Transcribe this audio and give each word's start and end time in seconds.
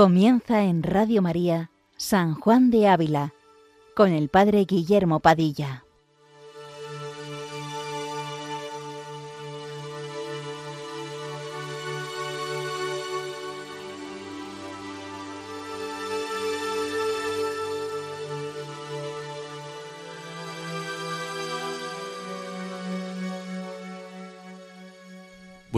Comienza 0.00 0.62
en 0.62 0.82
Radio 0.82 1.20
María 1.20 1.70
San 1.98 2.32
Juan 2.32 2.70
de 2.70 2.88
Ávila 2.88 3.34
con 3.94 4.12
el 4.12 4.30
Padre 4.30 4.64
Guillermo 4.64 5.20
Padilla. 5.20 5.84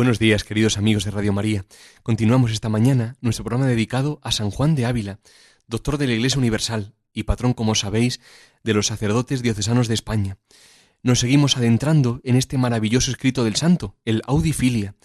Buenos 0.03 0.19
días, 0.19 0.43
queridos 0.43 0.79
amigos 0.79 1.05
de 1.05 1.13
Radio 1.13 1.33
María. 1.33 1.65
Continuamos 2.03 2.51
esta 2.51 2.69
mañana 2.69 3.15
nuestro 3.21 3.45
programa 3.45 3.71
dedicado 3.71 4.19
a 4.25 4.33
San 4.33 4.51
Juan 4.51 4.75
de 4.75 4.85
Ávila, 4.85 5.21
doctor 5.69 5.97
de 5.97 6.09
la 6.09 6.15
Iglesia 6.15 6.41
Universal 6.41 6.97
y 7.13 7.23
patrón, 7.23 7.55
como 7.55 7.77
sabéis, 7.77 8.19
de 8.65 8.75
los 8.75 8.89
sacerdotes 8.89 9.43
diocesanos 9.43 9.87
de 9.87 9.95
España. 9.95 10.39
Nos 11.05 11.21
seguimos 11.21 11.57
adentrando 11.57 12.21
en 12.25 12.35
este 12.35 12.59
maravilloso 12.59 13.13
escrito 13.13 13.45
del 13.45 13.55
santo, 13.55 13.95
el 14.05 14.23
Audifilia, 14.27 14.97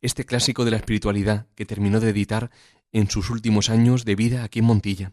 este 0.00 0.24
clásico 0.24 0.64
de 0.64 0.70
la 0.70 0.78
espiritualidad 0.78 1.48
que 1.54 1.66
terminó 1.66 2.00
de 2.00 2.08
editar 2.08 2.50
en 2.92 3.10
sus 3.10 3.28
últimos 3.28 3.68
años 3.68 4.06
de 4.06 4.14
vida 4.14 4.42
aquí 4.42 4.60
en 4.60 4.64
Montilla. 4.64 5.12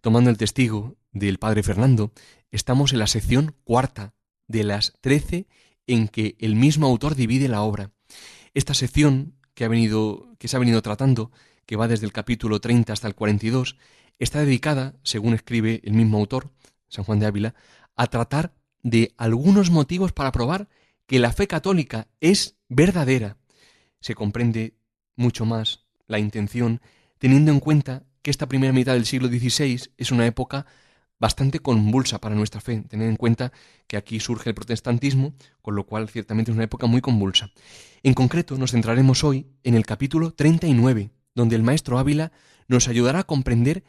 Tomando 0.00 0.30
el 0.30 0.38
testigo 0.38 0.96
del 1.10 1.40
padre 1.40 1.64
Fernando, 1.64 2.12
estamos 2.52 2.92
en 2.92 3.00
la 3.00 3.08
sección 3.08 3.56
cuarta 3.64 4.14
de 4.46 4.62
las 4.62 4.92
trece 5.00 5.48
en 5.88 6.06
que 6.06 6.36
el 6.38 6.54
mismo 6.54 6.86
autor 6.86 7.16
divide 7.16 7.48
la 7.48 7.62
obra. 7.62 7.90
Esta 8.54 8.74
sección 8.74 9.34
que, 9.54 9.64
ha 9.64 9.68
venido, 9.68 10.28
que 10.38 10.48
se 10.48 10.56
ha 10.56 10.60
venido 10.60 10.82
tratando, 10.82 11.30
que 11.66 11.76
va 11.76 11.88
desde 11.88 12.06
el 12.06 12.12
capítulo 12.12 12.60
30 12.60 12.92
hasta 12.92 13.08
el 13.08 13.14
42, 13.14 13.76
está 14.18 14.40
dedicada, 14.40 14.94
según 15.02 15.34
escribe 15.34 15.80
el 15.84 15.92
mismo 15.92 16.18
autor, 16.18 16.50
San 16.88 17.04
Juan 17.04 17.18
de 17.18 17.26
Ávila, 17.26 17.54
a 17.96 18.06
tratar 18.06 18.54
de 18.82 19.12
algunos 19.16 19.70
motivos 19.70 20.12
para 20.12 20.32
probar 20.32 20.68
que 21.06 21.18
la 21.18 21.32
fe 21.32 21.46
católica 21.46 22.08
es 22.20 22.56
verdadera. 22.68 23.36
Se 24.00 24.14
comprende 24.14 24.74
mucho 25.16 25.44
más 25.44 25.84
la 26.06 26.18
intención 26.18 26.80
teniendo 27.18 27.50
en 27.50 27.60
cuenta 27.60 28.04
que 28.22 28.30
esta 28.30 28.46
primera 28.48 28.72
mitad 28.72 28.94
del 28.94 29.06
siglo 29.06 29.28
XVI 29.28 29.80
es 29.96 30.12
una 30.12 30.26
época 30.26 30.66
bastante 31.18 31.60
convulsa 31.60 32.20
para 32.20 32.34
nuestra 32.34 32.60
fe. 32.60 32.82
Tened 32.88 33.08
en 33.08 33.16
cuenta 33.16 33.52
que 33.86 33.96
aquí 33.96 34.20
surge 34.20 34.50
el 34.50 34.54
protestantismo, 34.54 35.34
con 35.62 35.74
lo 35.74 35.84
cual 35.84 36.08
ciertamente 36.08 36.50
es 36.50 36.54
una 36.54 36.64
época 36.64 36.86
muy 36.86 37.00
convulsa. 37.00 37.50
En 38.02 38.14
concreto, 38.14 38.56
nos 38.56 38.72
centraremos 38.72 39.24
hoy 39.24 39.46
en 39.64 39.74
el 39.74 39.84
capítulo 39.84 40.32
39, 40.32 41.10
donde 41.34 41.56
el 41.56 41.62
maestro 41.62 41.98
Ávila 41.98 42.32
nos 42.68 42.88
ayudará 42.88 43.20
a 43.20 43.24
comprender 43.24 43.84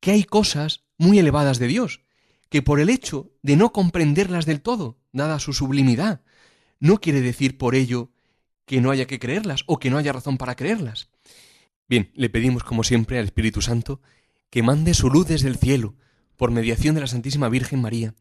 que 0.00 0.12
hay 0.12 0.24
cosas 0.24 0.84
muy 0.98 1.18
elevadas 1.18 1.58
de 1.58 1.66
Dios, 1.66 2.00
que 2.48 2.62
por 2.62 2.80
el 2.80 2.90
hecho 2.90 3.30
de 3.42 3.56
no 3.56 3.72
comprenderlas 3.72 4.46
del 4.46 4.60
todo, 4.60 4.98
dada 5.12 5.38
su 5.38 5.52
sublimidad, 5.52 6.22
no 6.80 6.98
quiere 6.98 7.20
decir 7.20 7.58
por 7.58 7.74
ello 7.74 8.10
que 8.66 8.80
no 8.80 8.90
haya 8.90 9.06
que 9.06 9.18
creerlas 9.18 9.64
o 9.66 9.78
que 9.78 9.90
no 9.90 9.98
haya 9.98 10.12
razón 10.12 10.38
para 10.38 10.54
creerlas. 10.54 11.10
Bien, 11.88 12.10
le 12.14 12.30
pedimos 12.30 12.64
como 12.64 12.84
siempre 12.84 13.18
al 13.18 13.26
Espíritu 13.26 13.60
Santo 13.60 14.00
que 14.50 14.62
mande 14.62 14.94
su 14.94 15.08
luz 15.10 15.26
desde 15.26 15.48
el 15.48 15.56
cielo, 15.56 15.94
por 16.42 16.50
mediación 16.50 16.96
de 16.96 17.00
la 17.00 17.06
Santísima 17.06 17.48
Virgen 17.48 17.80
María, 17.80 18.16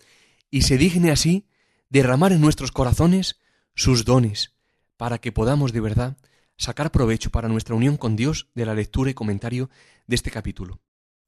y 0.52 0.62
se 0.62 0.78
digne 0.78 1.10
así 1.10 1.48
derramar 1.90 2.32
en 2.32 2.40
nuestros 2.40 2.72
corazones 2.72 3.40
sus 3.74 4.06
dones, 4.06 4.54
para 4.96 5.18
que 5.18 5.32
podamos 5.32 5.74
de 5.74 5.80
verdad 5.80 6.18
sacar 6.56 6.92
provecho 6.92 7.32
para 7.32 7.48
nuestra 7.48 7.74
unión 7.74 7.98
con 7.98 8.16
Dios 8.16 8.48
de 8.54 8.68
la 8.68 8.76
lectura 8.76 9.10
y 9.10 9.16
comentario 9.16 9.72
de 10.06 10.14
este 10.14 10.30
capítulo. 10.30 10.82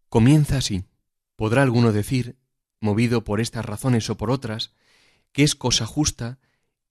Comienza 0.08 0.58
así. 0.58 0.84
Podrá 1.36 1.64
alguno 1.64 1.94
decir, 1.94 2.38
movido 2.80 3.24
por 3.24 3.42
estas 3.42 3.66
razones 3.66 4.08
o 4.12 4.16
por 4.16 4.30
otras, 4.30 4.72
que 5.32 5.42
es 5.42 5.56
cosa 5.56 5.88
justa 5.88 6.38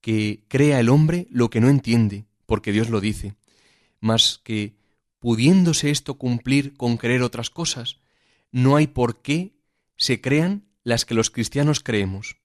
que 0.01 0.43
crea 0.49 0.81
el 0.81 0.89
hombre 0.89 1.29
lo 1.31 1.49
que 1.49 1.61
no 1.61 1.69
entiende, 1.69 2.25
porque 2.47 2.73
Dios 2.73 2.91
lo 2.91 3.01
dice, 3.01 3.37
mas 4.01 4.41
que, 4.43 4.75
pudiéndose 5.21 5.91
esto 5.91 6.15
cumplir 6.15 6.77
con 6.77 6.97
creer 6.97 7.23
otras 7.23 7.51
cosas, 7.51 8.01
no 8.51 8.75
hay 8.75 8.89
por 8.89 9.23
qué 9.23 9.62
se 10.03 10.21
crean 10.21 10.65
las 10.83 11.05
que 11.05 11.15
los 11.15 11.31
cristianos 11.31 11.79
creemos. 11.79 12.39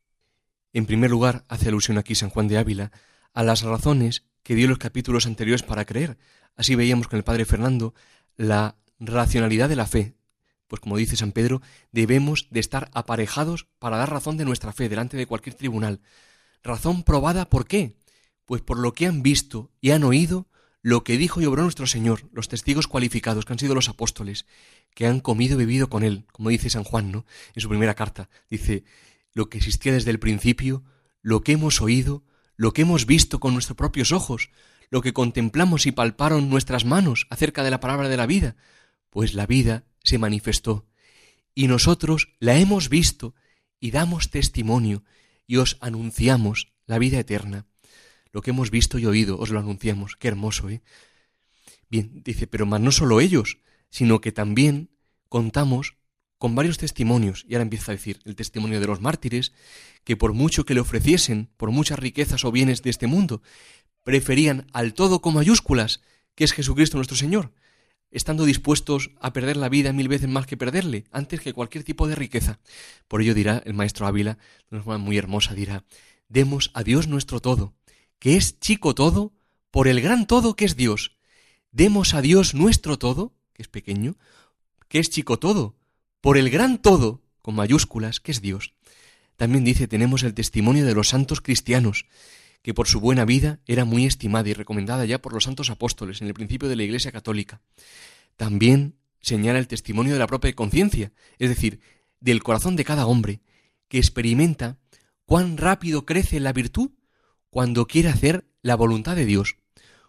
En 0.74 0.86
primer 0.86 1.10
lugar, 1.10 1.44
hace 1.48 1.70
alusión 1.70 1.98
aquí 1.98 2.14
San 2.14 2.30
Juan 2.30 2.48
de 2.48 2.60
Ávila 2.60 2.92
a 3.34 3.42
las 3.42 3.64
razones 3.64 4.26
que 4.44 4.54
dio 4.54 4.68
los 4.68 4.78
capítulos 4.78 5.26
anteriores 5.26 5.64
para 5.64 5.84
creer. 5.84 6.20
Así 6.56 6.76
veíamos 6.76 7.08
con 7.08 7.18
el 7.18 7.24
padre 7.24 7.46
Fernando 7.46 7.96
la 8.36 8.76
racionalidad 9.00 9.70
de 9.70 9.76
la 9.76 9.88
fe. 9.88 10.14
Pues 10.68 10.82
como 10.82 10.98
dice 10.98 11.16
San 11.16 11.32
Pedro, 11.32 11.64
debemos 11.92 12.48
de 12.52 12.60
estar 12.60 12.92
aparejados 12.94 13.66
para 13.80 13.98
dar 13.98 14.12
razón 14.12 14.38
de 14.38 14.46
nuestra 14.46 14.72
fe 14.72 14.88
delante 14.88 15.18
de 15.18 15.26
cualquier 15.26 15.56
tribunal. 15.56 16.02
Razón 16.62 17.02
probada 17.02 17.50
¿por 17.50 17.66
qué? 17.66 17.98
Pues 18.46 18.62
por 18.62 18.78
lo 18.78 18.94
que 18.94 19.08
han 19.08 19.24
visto 19.24 19.72
y 19.82 19.90
han 19.90 20.04
oído 20.04 20.48
lo 20.84 21.04
que 21.04 21.18
dijo 21.18 21.42
y 21.42 21.46
obró 21.46 21.64
nuestro 21.64 21.88
Señor, 21.88 22.30
los 22.32 22.50
testigos 22.50 22.88
cualificados 22.88 23.46
que 23.46 23.54
han 23.54 23.60
sido 23.60 23.74
los 23.74 23.90
apóstoles, 23.90 24.46
que 24.98 25.06
han 25.06 25.20
comido 25.20 25.54
y 25.54 25.58
bebido 25.60 25.92
con 25.92 26.02
él, 26.02 26.26
como 26.32 26.50
dice 26.50 26.72
San 26.72 26.84
Juan, 26.84 27.12
¿no? 27.12 27.24
En 27.54 27.62
su 27.62 27.70
primera 27.70 27.94
carta. 27.94 28.32
Dice, 28.50 28.84
lo 29.32 29.48
que 29.48 29.60
existía 29.60 29.94
desde 29.94 30.10
el 30.10 30.18
principio, 30.18 30.84
lo 31.22 31.42
que 31.42 31.52
hemos 31.52 31.82
oído, 31.82 32.24
lo 32.56 32.74
que 32.74 32.82
hemos 32.82 33.06
visto 33.06 33.40
con 33.40 33.54
nuestros 33.54 33.78
propios 33.78 34.12
ojos, 34.12 34.50
lo 34.90 35.04
que 35.04 35.14
contemplamos 35.14 35.86
y 35.86 35.92
palparon 35.92 36.50
nuestras 36.50 36.84
manos 36.84 37.28
acerca 37.30 37.64
de 37.64 37.70
la 37.70 37.80
palabra 37.80 38.10
de 38.10 38.18
la 38.18 38.26
vida, 38.26 38.56
pues 39.12 39.36
la 39.36 39.46
vida 39.46 39.84
se 40.04 40.18
manifestó, 40.18 40.88
y 41.54 41.68
nosotros 41.68 42.30
la 42.40 42.58
hemos 42.58 42.90
visto 42.90 43.36
y 43.80 43.92
damos 43.92 44.32
testimonio 44.32 45.04
y 45.46 45.58
os 45.58 45.78
anunciamos 45.80 46.74
la 46.88 46.98
vida 46.98 47.20
eterna. 47.20 47.68
Lo 48.32 48.42
que 48.42 48.50
hemos 48.50 48.72
visto 48.72 48.98
y 48.98 49.06
oído 49.06 49.38
os 49.38 49.52
lo 49.52 49.60
anunciamos. 49.60 50.16
Qué 50.16 50.28
hermoso, 50.28 50.72
¿eh? 50.72 50.82
Bien, 51.88 52.24
dice, 52.24 52.48
pero 52.48 52.66
más 52.66 52.82
no 52.82 52.92
solo 52.92 53.22
ellos, 53.22 53.60
sino 53.90 54.22
que 54.22 54.32
también 54.32 54.90
contamos 55.30 55.96
con 56.38 56.56
varios 56.56 56.78
testimonios, 56.78 57.46
y 57.48 57.56
ahora 57.56 57.64
empieza 57.64 57.92
a 57.92 57.96
decir 57.96 58.20
el 58.26 58.36
testimonio 58.36 58.80
de 58.80 58.88
los 58.88 59.02
mártires, 59.02 59.54
que 60.04 60.16
por 60.16 60.34
mucho 60.34 60.66
que 60.66 60.74
le 60.74 60.82
ofreciesen, 60.82 61.50
por 61.58 61.72
muchas 61.72 62.00
riquezas 62.00 62.46
o 62.46 62.52
bienes 62.52 62.84
de 62.84 62.92
este 62.92 63.08
mundo, 63.08 63.42
preferían 64.04 64.68
al 64.72 64.94
todo 64.94 65.20
con 65.20 65.34
mayúsculas, 65.34 66.02
que 66.36 66.44
es 66.44 66.54
Jesucristo 66.54 66.98
nuestro 66.98 67.18
Señor, 67.18 67.52
estando 68.12 68.46
dispuestos 68.46 69.12
a 69.20 69.34
perder 69.34 69.58
la 69.58 69.70
vida 69.70 69.92
mil 69.94 70.08
veces 70.08 70.30
más 70.30 70.46
que 70.46 70.58
perderle, 70.58 71.06
antes 71.12 71.42
que 71.42 71.54
cualquier 71.54 71.84
tipo 71.84 72.08
de 72.08 72.16
riqueza. 72.16 72.60
Por 73.08 73.22
ello 73.22 73.34
dirá 73.34 73.62
el 73.66 73.74
maestro 73.74 74.08
Ávila, 74.08 74.38
de 74.70 74.78
una 74.78 74.84
forma 74.84 75.04
muy 75.04 75.18
hermosa, 75.18 75.56
dirá, 75.56 75.84
demos 76.30 76.72
a 76.74 76.84
Dios 76.84 77.08
nuestro 77.08 77.42
todo, 77.42 77.74
que 78.20 78.38
es 78.38 78.60
chico 78.60 78.96
todo, 78.96 79.34
por 79.72 79.88
el 79.88 80.02
gran 80.02 80.26
todo 80.28 80.56
que 80.56 80.66
es 80.66 80.76
Dios. 80.76 81.18
Demos 81.72 82.14
a 82.14 82.22
Dios 82.22 82.54
nuestro 82.54 82.98
todo, 82.98 83.34
que 83.58 83.64
es 83.64 83.68
pequeño, 83.68 84.16
que 84.88 85.00
es 85.00 85.10
chico 85.10 85.40
todo, 85.40 85.76
por 86.22 86.38
el 86.38 86.50
gran 86.50 86.80
todo, 86.80 87.22
con 87.42 87.56
mayúsculas, 87.56 88.20
que 88.20 88.32
es 88.32 88.42
Dios. 88.42 88.74
También 89.36 89.64
dice, 89.64 89.88
tenemos 89.88 90.24
el 90.24 90.34
testimonio 90.34 90.86
de 90.86 90.94
los 90.94 91.10
santos 91.10 91.42
cristianos, 91.42 92.06
que 92.62 92.74
por 92.74 92.88
su 92.88 93.00
buena 93.00 93.26
vida 93.26 93.60
era 93.66 93.84
muy 93.84 94.06
estimada 94.06 94.48
y 94.50 94.54
recomendada 94.54 95.06
ya 95.06 95.22
por 95.22 95.34
los 95.34 95.46
santos 95.46 95.70
apóstoles 95.70 96.22
en 96.22 96.28
el 96.28 96.34
principio 96.34 96.70
de 96.70 96.76
la 96.76 96.84
Iglesia 96.84 97.12
católica. 97.12 97.62
También 98.36 98.96
señala 99.22 99.60
el 99.60 99.68
testimonio 99.68 100.14
de 100.14 100.20
la 100.20 100.28
propia 100.28 100.54
conciencia, 100.54 101.12
es 101.40 101.50
decir, 101.50 101.80
del 102.20 102.44
corazón 102.44 102.76
de 102.76 102.86
cada 102.86 103.08
hombre, 103.08 103.42
que 103.88 103.98
experimenta 103.98 104.78
cuán 105.26 105.58
rápido 105.58 106.06
crece 106.06 106.40
la 106.40 106.54
virtud 106.54 106.92
cuando 107.50 107.88
quiere 107.88 108.10
hacer 108.10 108.46
la 108.62 108.76
voluntad 108.76 109.16
de 109.16 109.26
Dios. 109.26 109.58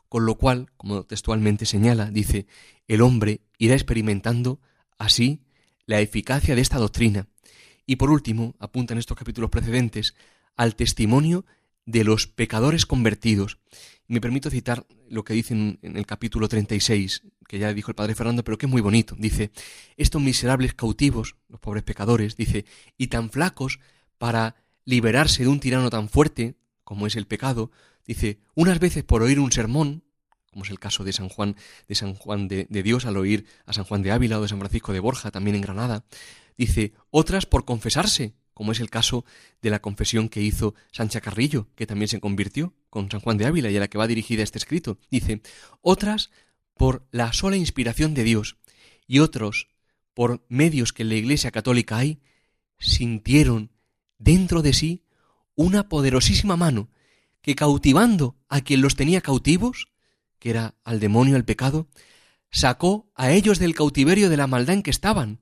Con 0.08 0.24
lo 0.26 0.36
cual, 0.36 0.70
como 0.76 1.04
textualmente 1.04 1.66
señala, 1.66 2.10
dice, 2.10 2.46
el 2.86 3.02
hombre 3.02 3.42
irá 3.58 3.74
experimentando 3.74 4.60
así 4.96 5.42
la 5.86 6.00
eficacia 6.00 6.54
de 6.54 6.60
esta 6.60 6.78
doctrina. 6.78 7.28
Y 7.86 7.96
por 7.96 8.10
último, 8.10 8.54
apunta 8.58 8.92
en 8.92 8.98
estos 8.98 9.16
capítulos 9.16 9.50
precedentes 9.50 10.14
al 10.56 10.76
testimonio 10.76 11.46
de 11.86 12.04
los 12.04 12.26
pecadores 12.26 12.84
convertidos. 12.84 13.58
me 14.08 14.20
permito 14.20 14.50
citar 14.50 14.86
lo 15.08 15.24
que 15.24 15.34
dice 15.34 15.54
en, 15.54 15.78
el 15.80 16.06
capítulo 16.06 16.48
36, 16.48 17.22
que 17.46 17.58
ya 17.58 17.72
dijo 17.72 17.90
el 17.90 17.94
padre 17.94 18.14
Fernando, 18.14 18.44
pero 18.44 18.58
que 18.58 18.66
es 18.66 18.70
muy 18.70 18.82
bonito. 18.82 19.14
Dice, 19.18 19.50
estos 19.96 20.20
miserables 20.20 20.74
cautivos, 20.74 21.36
los 21.48 21.60
pobres 21.60 21.82
pecadores, 21.82 22.36
dice, 22.36 22.66
y 22.98 23.06
tan 23.06 23.30
flacos 23.30 23.80
para 24.18 24.56
liberarse 24.84 25.42
de 25.42 25.48
un 25.48 25.60
tirano 25.60 25.88
tan 25.88 26.08
fuerte 26.08 26.56
como 26.84 27.06
es 27.06 27.16
el 27.16 27.26
pecado, 27.26 27.70
dice, 28.08 28.40
unas 28.54 28.80
veces 28.80 29.04
por 29.04 29.22
oír 29.22 29.38
un 29.38 29.52
sermón, 29.52 30.02
como 30.50 30.64
es 30.64 30.70
el 30.70 30.80
caso 30.80 31.04
de 31.04 31.12
San 31.12 31.28
Juan, 31.28 31.54
de 31.86 31.94
San 31.94 32.14
Juan 32.14 32.48
de, 32.48 32.66
Dios 32.82 33.04
al 33.04 33.18
oír 33.18 33.46
a 33.66 33.72
San 33.72 33.84
Juan 33.84 34.02
de 34.02 34.10
Ávila 34.10 34.38
o 34.38 34.42
de 34.42 34.48
San 34.48 34.58
Francisco 34.58 34.92
de 34.92 35.00
Borja, 35.00 35.30
también 35.30 35.54
en 35.54 35.62
Granada, 35.62 36.04
dice, 36.56 36.94
otras 37.10 37.46
por 37.46 37.64
confesarse, 37.64 38.34
como 38.54 38.72
es 38.72 38.80
el 38.80 38.90
caso 38.90 39.24
de 39.62 39.70
la 39.70 39.80
confesión 39.80 40.28
que 40.28 40.42
hizo 40.42 40.74
Sancha 40.90 41.20
Carrillo, 41.20 41.68
que 41.76 41.86
también 41.86 42.08
se 42.08 42.18
convirtió 42.18 42.74
con 42.90 43.10
San 43.10 43.20
Juan 43.20 43.36
de 43.36 43.46
Ávila 43.46 43.70
y 43.70 43.76
a 43.76 43.80
la 43.80 43.88
que 43.88 43.98
va 43.98 44.08
dirigida 44.08 44.42
este 44.42 44.58
escrito. 44.58 44.98
Dice, 45.10 45.42
otras 45.82 46.30
por 46.74 47.06
la 47.12 47.32
sola 47.32 47.56
inspiración 47.56 48.14
de 48.14 48.24
Dios, 48.24 48.56
y 49.06 49.20
otros, 49.20 49.68
por 50.14 50.44
medios 50.48 50.92
que 50.92 51.02
en 51.02 51.10
la 51.10 51.14
Iglesia 51.14 51.50
Católica 51.50 51.98
hay, 51.98 52.20
sintieron 52.78 53.70
dentro 54.18 54.62
de 54.62 54.72
sí 54.72 55.04
una 55.54 55.88
poderosísima 55.88 56.56
mano 56.56 56.90
que 57.48 57.56
cautivando 57.56 58.36
a 58.50 58.60
quien 58.60 58.82
los 58.82 58.94
tenía 58.94 59.22
cautivos, 59.22 59.88
que 60.38 60.50
era 60.50 60.74
al 60.84 61.00
demonio, 61.00 61.34
el 61.34 61.46
pecado, 61.46 61.88
sacó 62.50 63.10
a 63.14 63.30
ellos 63.30 63.58
del 63.58 63.74
cautiverio 63.74 64.28
de 64.28 64.36
la 64.36 64.46
maldad 64.46 64.74
en 64.74 64.82
que 64.82 64.90
estaban 64.90 65.40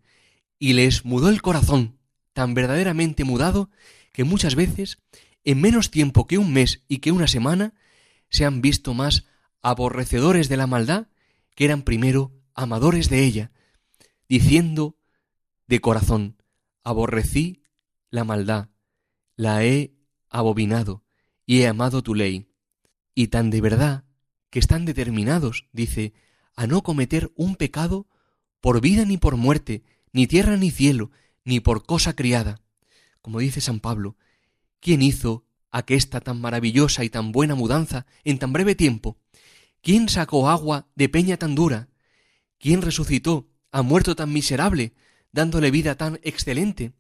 y 0.56 0.74
les 0.74 1.04
mudó 1.04 1.30
el 1.30 1.42
corazón, 1.42 1.98
tan 2.32 2.54
verdaderamente 2.54 3.24
mudado 3.24 3.70
que 4.12 4.22
muchas 4.22 4.54
veces, 4.54 4.98
en 5.42 5.60
menos 5.60 5.90
tiempo 5.90 6.28
que 6.28 6.38
un 6.38 6.52
mes 6.52 6.84
y 6.86 6.98
que 6.98 7.10
una 7.10 7.26
semana, 7.26 7.74
se 8.30 8.44
han 8.44 8.60
visto 8.60 8.94
más 8.94 9.24
aborrecedores 9.60 10.48
de 10.48 10.58
la 10.58 10.68
maldad 10.68 11.08
que 11.56 11.64
eran 11.64 11.82
primero 11.82 12.30
amadores 12.54 13.10
de 13.10 13.24
ella, 13.24 13.50
diciendo 14.28 14.96
de 15.66 15.80
corazón, 15.80 16.40
aborrecí 16.84 17.64
la 18.10 18.22
maldad, 18.22 18.68
la 19.34 19.64
he 19.64 19.96
abominado 20.30 21.05
y 21.46 21.60
he 21.60 21.68
amado 21.68 22.02
tu 22.02 22.14
ley. 22.14 22.48
Y 23.14 23.28
tan 23.28 23.50
de 23.50 23.60
verdad 23.60 24.04
que 24.50 24.58
están 24.58 24.84
determinados, 24.84 25.66
dice, 25.72 26.12
a 26.54 26.66
no 26.66 26.82
cometer 26.82 27.32
un 27.36 27.56
pecado 27.56 28.06
por 28.60 28.80
vida 28.80 29.04
ni 29.04 29.16
por 29.16 29.36
muerte, 29.36 29.84
ni 30.12 30.26
tierra 30.26 30.56
ni 30.56 30.70
cielo, 30.70 31.10
ni 31.44 31.60
por 31.60 31.86
cosa 31.86 32.14
criada. 32.14 32.60
Como 33.22 33.38
dice 33.38 33.60
San 33.60 33.80
Pablo, 33.80 34.16
¿quién 34.80 35.02
hizo 35.02 35.46
aquesta 35.70 36.20
tan 36.20 36.40
maravillosa 36.40 37.04
y 37.04 37.10
tan 37.10 37.32
buena 37.32 37.54
mudanza 37.54 38.06
en 38.24 38.38
tan 38.38 38.52
breve 38.52 38.74
tiempo? 38.74 39.18
¿Quién 39.82 40.08
sacó 40.08 40.48
agua 40.48 40.88
de 40.94 41.08
peña 41.08 41.36
tan 41.36 41.54
dura? 41.54 41.88
¿Quién 42.58 42.82
resucitó 42.82 43.48
a 43.70 43.82
muerto 43.82 44.16
tan 44.16 44.32
miserable, 44.32 44.94
dándole 45.32 45.70
vida 45.70 45.96
tan 45.96 46.18
excelente? 46.22 46.92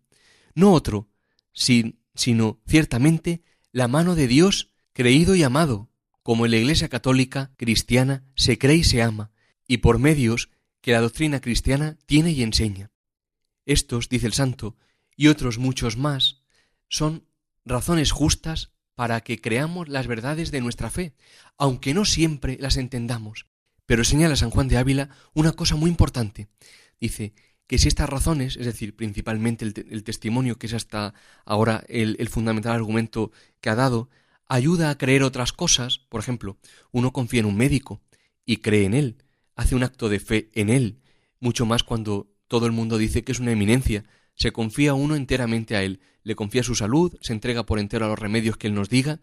No 0.54 0.72
otro, 0.72 1.08
sino 1.52 2.60
ciertamente 2.66 3.42
la 3.76 3.88
mano 3.88 4.14
de 4.14 4.26
Dios 4.26 4.70
creído 4.94 5.34
y 5.34 5.42
amado, 5.42 5.90
como 6.22 6.46
en 6.46 6.52
la 6.52 6.56
Iglesia 6.56 6.88
católica 6.88 7.52
cristiana 7.58 8.24
se 8.34 8.56
cree 8.56 8.76
y 8.76 8.84
se 8.84 9.02
ama, 9.02 9.32
y 9.68 9.76
por 9.76 9.98
medios 9.98 10.48
que 10.80 10.92
la 10.92 11.02
doctrina 11.02 11.42
cristiana 11.42 11.98
tiene 12.06 12.30
y 12.30 12.42
enseña. 12.42 12.90
Estos, 13.66 14.08
dice 14.08 14.28
el 14.28 14.32
santo, 14.32 14.78
y 15.14 15.28
otros 15.28 15.58
muchos 15.58 15.98
más, 15.98 16.40
son 16.88 17.26
razones 17.66 18.12
justas 18.12 18.72
para 18.94 19.20
que 19.20 19.42
creamos 19.42 19.90
las 19.90 20.06
verdades 20.06 20.50
de 20.50 20.62
nuestra 20.62 20.88
fe, 20.88 21.14
aunque 21.58 21.92
no 21.92 22.06
siempre 22.06 22.56
las 22.58 22.78
entendamos. 22.78 23.44
Pero 23.84 24.04
señala 24.04 24.36
San 24.36 24.48
Juan 24.48 24.68
de 24.68 24.78
Ávila 24.78 25.10
una 25.34 25.52
cosa 25.52 25.76
muy 25.76 25.90
importante. 25.90 26.48
Dice 26.98 27.34
que 27.66 27.78
si 27.78 27.88
estas 27.88 28.08
razones, 28.08 28.56
es 28.56 28.66
decir, 28.66 28.94
principalmente 28.94 29.64
el, 29.64 30.04
testimonio, 30.04 30.58
que 30.58 30.66
es 30.66 30.74
hasta 30.74 31.14
ahora 31.44 31.84
el, 31.88 32.16
el 32.18 32.28
fundamental 32.28 32.74
argumento 32.74 33.32
que 33.60 33.70
ha 33.70 33.74
dado, 33.74 34.08
ayuda 34.48 34.90
a 34.90 34.98
creer 34.98 35.22
otras 35.22 35.52
cosas, 35.52 35.98
por 36.08 36.20
ejemplo, 36.20 36.56
uno 36.92 37.12
confía 37.12 37.40
en 37.40 37.46
un 37.46 37.56
médico 37.56 38.00
y 38.44 38.58
cree 38.58 38.84
en 38.84 38.94
él, 38.94 39.16
hace 39.56 39.74
un 39.74 39.82
acto 39.82 40.08
de 40.08 40.20
fe 40.20 40.50
en 40.54 40.68
él, 40.68 41.00
mucho 41.40 41.66
más 41.66 41.82
cuando 41.82 42.28
todo 42.48 42.66
el 42.66 42.72
mundo 42.72 42.98
dice 42.98 43.24
que 43.24 43.32
es 43.32 43.40
una 43.40 43.52
eminencia, 43.52 44.04
se 44.34 44.52
confía 44.52 44.94
uno 44.94 45.16
enteramente 45.16 45.76
a 45.76 45.82
él, 45.82 46.00
le 46.22 46.36
confía 46.36 46.62
su 46.62 46.74
salud, 46.74 47.16
se 47.20 47.32
entrega 47.32 47.66
por 47.66 47.78
entero 47.78 48.04
a 48.04 48.08
los 48.08 48.18
remedios 48.18 48.56
que 48.56 48.68
él 48.68 48.74
nos 48.74 48.88
diga, 48.88 49.20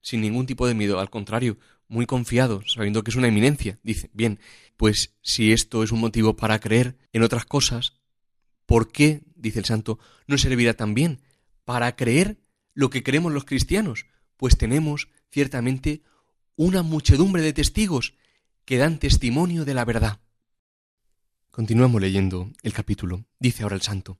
sin 0.00 0.20
ningún 0.20 0.46
tipo 0.46 0.66
de 0.66 0.74
miedo, 0.74 1.00
al 1.00 1.10
contrario, 1.10 1.58
muy 1.88 2.06
confiado, 2.06 2.62
sabiendo 2.66 3.02
que 3.02 3.10
es 3.10 3.16
una 3.16 3.28
eminencia. 3.28 3.78
Dice, 3.82 4.10
bien, 4.12 4.40
pues 4.76 5.14
si 5.22 5.52
esto 5.52 5.82
es 5.82 5.92
un 5.92 6.00
motivo 6.00 6.36
para 6.36 6.58
creer 6.58 6.96
en 7.12 7.22
otras 7.22 7.46
cosas, 7.46 7.94
¿por 8.66 8.90
qué, 8.90 9.22
dice 9.34 9.60
el 9.60 9.64
santo, 9.64 9.98
no 10.26 10.38
servirá 10.38 10.74
también 10.74 11.20
para 11.64 11.94
creer 11.96 12.38
lo 12.74 12.90
que 12.90 13.02
creemos 13.02 13.32
los 13.32 13.44
cristianos? 13.44 14.06
Pues 14.36 14.56
tenemos, 14.58 15.08
ciertamente, 15.30 16.02
una 16.56 16.82
muchedumbre 16.82 17.42
de 17.42 17.52
testigos 17.52 18.14
que 18.64 18.78
dan 18.78 18.98
testimonio 18.98 19.64
de 19.64 19.74
la 19.74 19.84
verdad. 19.84 20.20
Continuamos 21.50 22.02
leyendo 22.02 22.50
el 22.62 22.72
capítulo. 22.72 23.24
Dice 23.38 23.62
ahora 23.62 23.76
el 23.76 23.82
santo. 23.82 24.18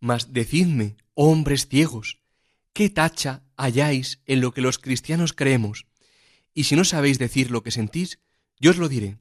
Mas 0.00 0.32
decidme, 0.32 0.96
hombres 1.14 1.68
ciegos, 1.68 2.18
¿qué 2.72 2.88
tacha 2.88 3.42
halláis 3.56 4.20
en 4.24 4.40
lo 4.40 4.52
que 4.52 4.60
los 4.60 4.78
cristianos 4.78 5.32
creemos? 5.32 5.86
Y 6.56 6.64
si 6.64 6.74
no 6.74 6.84
sabéis 6.84 7.18
decir 7.18 7.50
lo 7.50 7.62
que 7.62 7.70
sentís, 7.70 8.18
yo 8.58 8.70
os 8.70 8.78
lo 8.78 8.88
diré. 8.88 9.18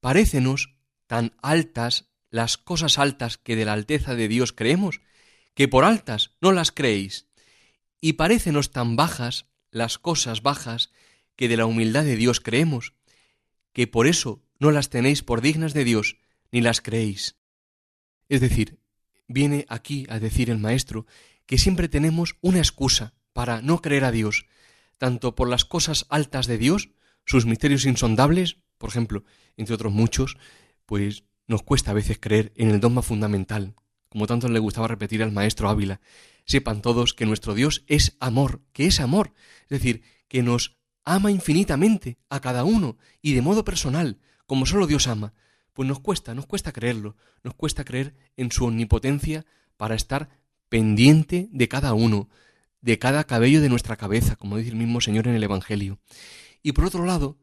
Parécenos 0.00 0.74
tan 1.06 1.32
altas 1.40 2.10
las 2.28 2.58
cosas 2.58 2.98
altas 2.98 3.38
que 3.38 3.54
de 3.54 3.64
la 3.64 3.72
alteza 3.72 4.16
de 4.16 4.26
Dios 4.26 4.52
creemos, 4.52 5.00
que 5.54 5.68
por 5.68 5.84
altas 5.84 6.32
no 6.40 6.50
las 6.50 6.72
creéis. 6.72 7.28
Y 8.00 8.14
parécenos 8.14 8.72
tan 8.72 8.96
bajas 8.96 9.46
las 9.70 9.98
cosas 9.98 10.42
bajas 10.42 10.90
que 11.36 11.46
de 11.46 11.56
la 11.56 11.66
humildad 11.66 12.02
de 12.02 12.16
Dios 12.16 12.40
creemos, 12.40 12.94
que 13.72 13.86
por 13.86 14.08
eso 14.08 14.42
no 14.58 14.72
las 14.72 14.90
tenéis 14.90 15.22
por 15.22 15.42
dignas 15.42 15.72
de 15.72 15.84
Dios, 15.84 16.16
ni 16.50 16.62
las 16.62 16.80
creéis. 16.80 17.36
Es 18.28 18.40
decir, 18.40 18.80
viene 19.28 19.66
aquí 19.68 20.04
a 20.08 20.18
decir 20.18 20.50
el 20.50 20.58
Maestro 20.58 21.06
que 21.46 21.58
siempre 21.58 21.88
tenemos 21.88 22.34
una 22.40 22.58
excusa 22.58 23.14
para 23.32 23.62
no 23.62 23.80
creer 23.80 24.04
a 24.04 24.10
Dios, 24.10 24.46
tanto 24.98 25.34
por 25.34 25.48
las 25.48 25.64
cosas 25.64 26.06
altas 26.08 26.46
de 26.46 26.58
Dios, 26.58 26.90
sus 27.24 27.46
misterios 27.46 27.84
insondables, 27.84 28.58
por 28.78 28.90
ejemplo, 28.90 29.24
entre 29.56 29.74
otros 29.74 29.92
muchos, 29.92 30.36
pues 30.84 31.24
nos 31.46 31.62
cuesta 31.62 31.90
a 31.90 31.94
veces 31.94 32.18
creer 32.20 32.52
en 32.56 32.70
el 32.70 32.80
dogma 32.80 33.02
fundamental, 33.02 33.74
como 34.08 34.26
tanto 34.26 34.48
le 34.48 34.58
gustaba 34.58 34.88
repetir 34.88 35.22
al 35.22 35.32
maestro 35.32 35.68
Ávila. 35.68 36.00
Sepan 36.44 36.82
todos 36.82 37.14
que 37.14 37.26
nuestro 37.26 37.54
Dios 37.54 37.84
es 37.86 38.16
amor, 38.20 38.62
que 38.72 38.86
es 38.86 39.00
amor, 39.00 39.32
es 39.62 39.68
decir, 39.68 40.02
que 40.28 40.42
nos 40.42 40.78
ama 41.04 41.30
infinitamente 41.30 42.18
a 42.28 42.40
cada 42.40 42.64
uno 42.64 42.96
y 43.22 43.34
de 43.34 43.42
modo 43.42 43.64
personal, 43.64 44.18
como 44.46 44.66
solo 44.66 44.86
Dios 44.86 45.06
ama, 45.08 45.34
pues 45.72 45.88
nos 45.88 46.00
cuesta, 46.00 46.34
nos 46.34 46.46
cuesta 46.46 46.72
creerlo, 46.72 47.16
nos 47.42 47.54
cuesta 47.54 47.84
creer 47.84 48.14
en 48.36 48.50
su 48.50 48.64
omnipotencia 48.64 49.44
para 49.76 49.94
estar 49.94 50.30
pendiente 50.68 51.48
de 51.52 51.68
cada 51.68 51.94
uno, 51.94 52.28
de 52.80 52.98
cada 52.98 53.24
cabello 53.24 53.60
de 53.60 53.68
nuestra 53.68 53.96
cabeza, 53.96 54.36
como 54.36 54.56
dice 54.56 54.70
el 54.70 54.76
mismo 54.76 55.00
Señor 55.00 55.28
en 55.28 55.34
el 55.34 55.42
Evangelio. 55.42 55.98
Y 56.62 56.72
por 56.72 56.84
otro 56.84 57.04
lado, 57.04 57.38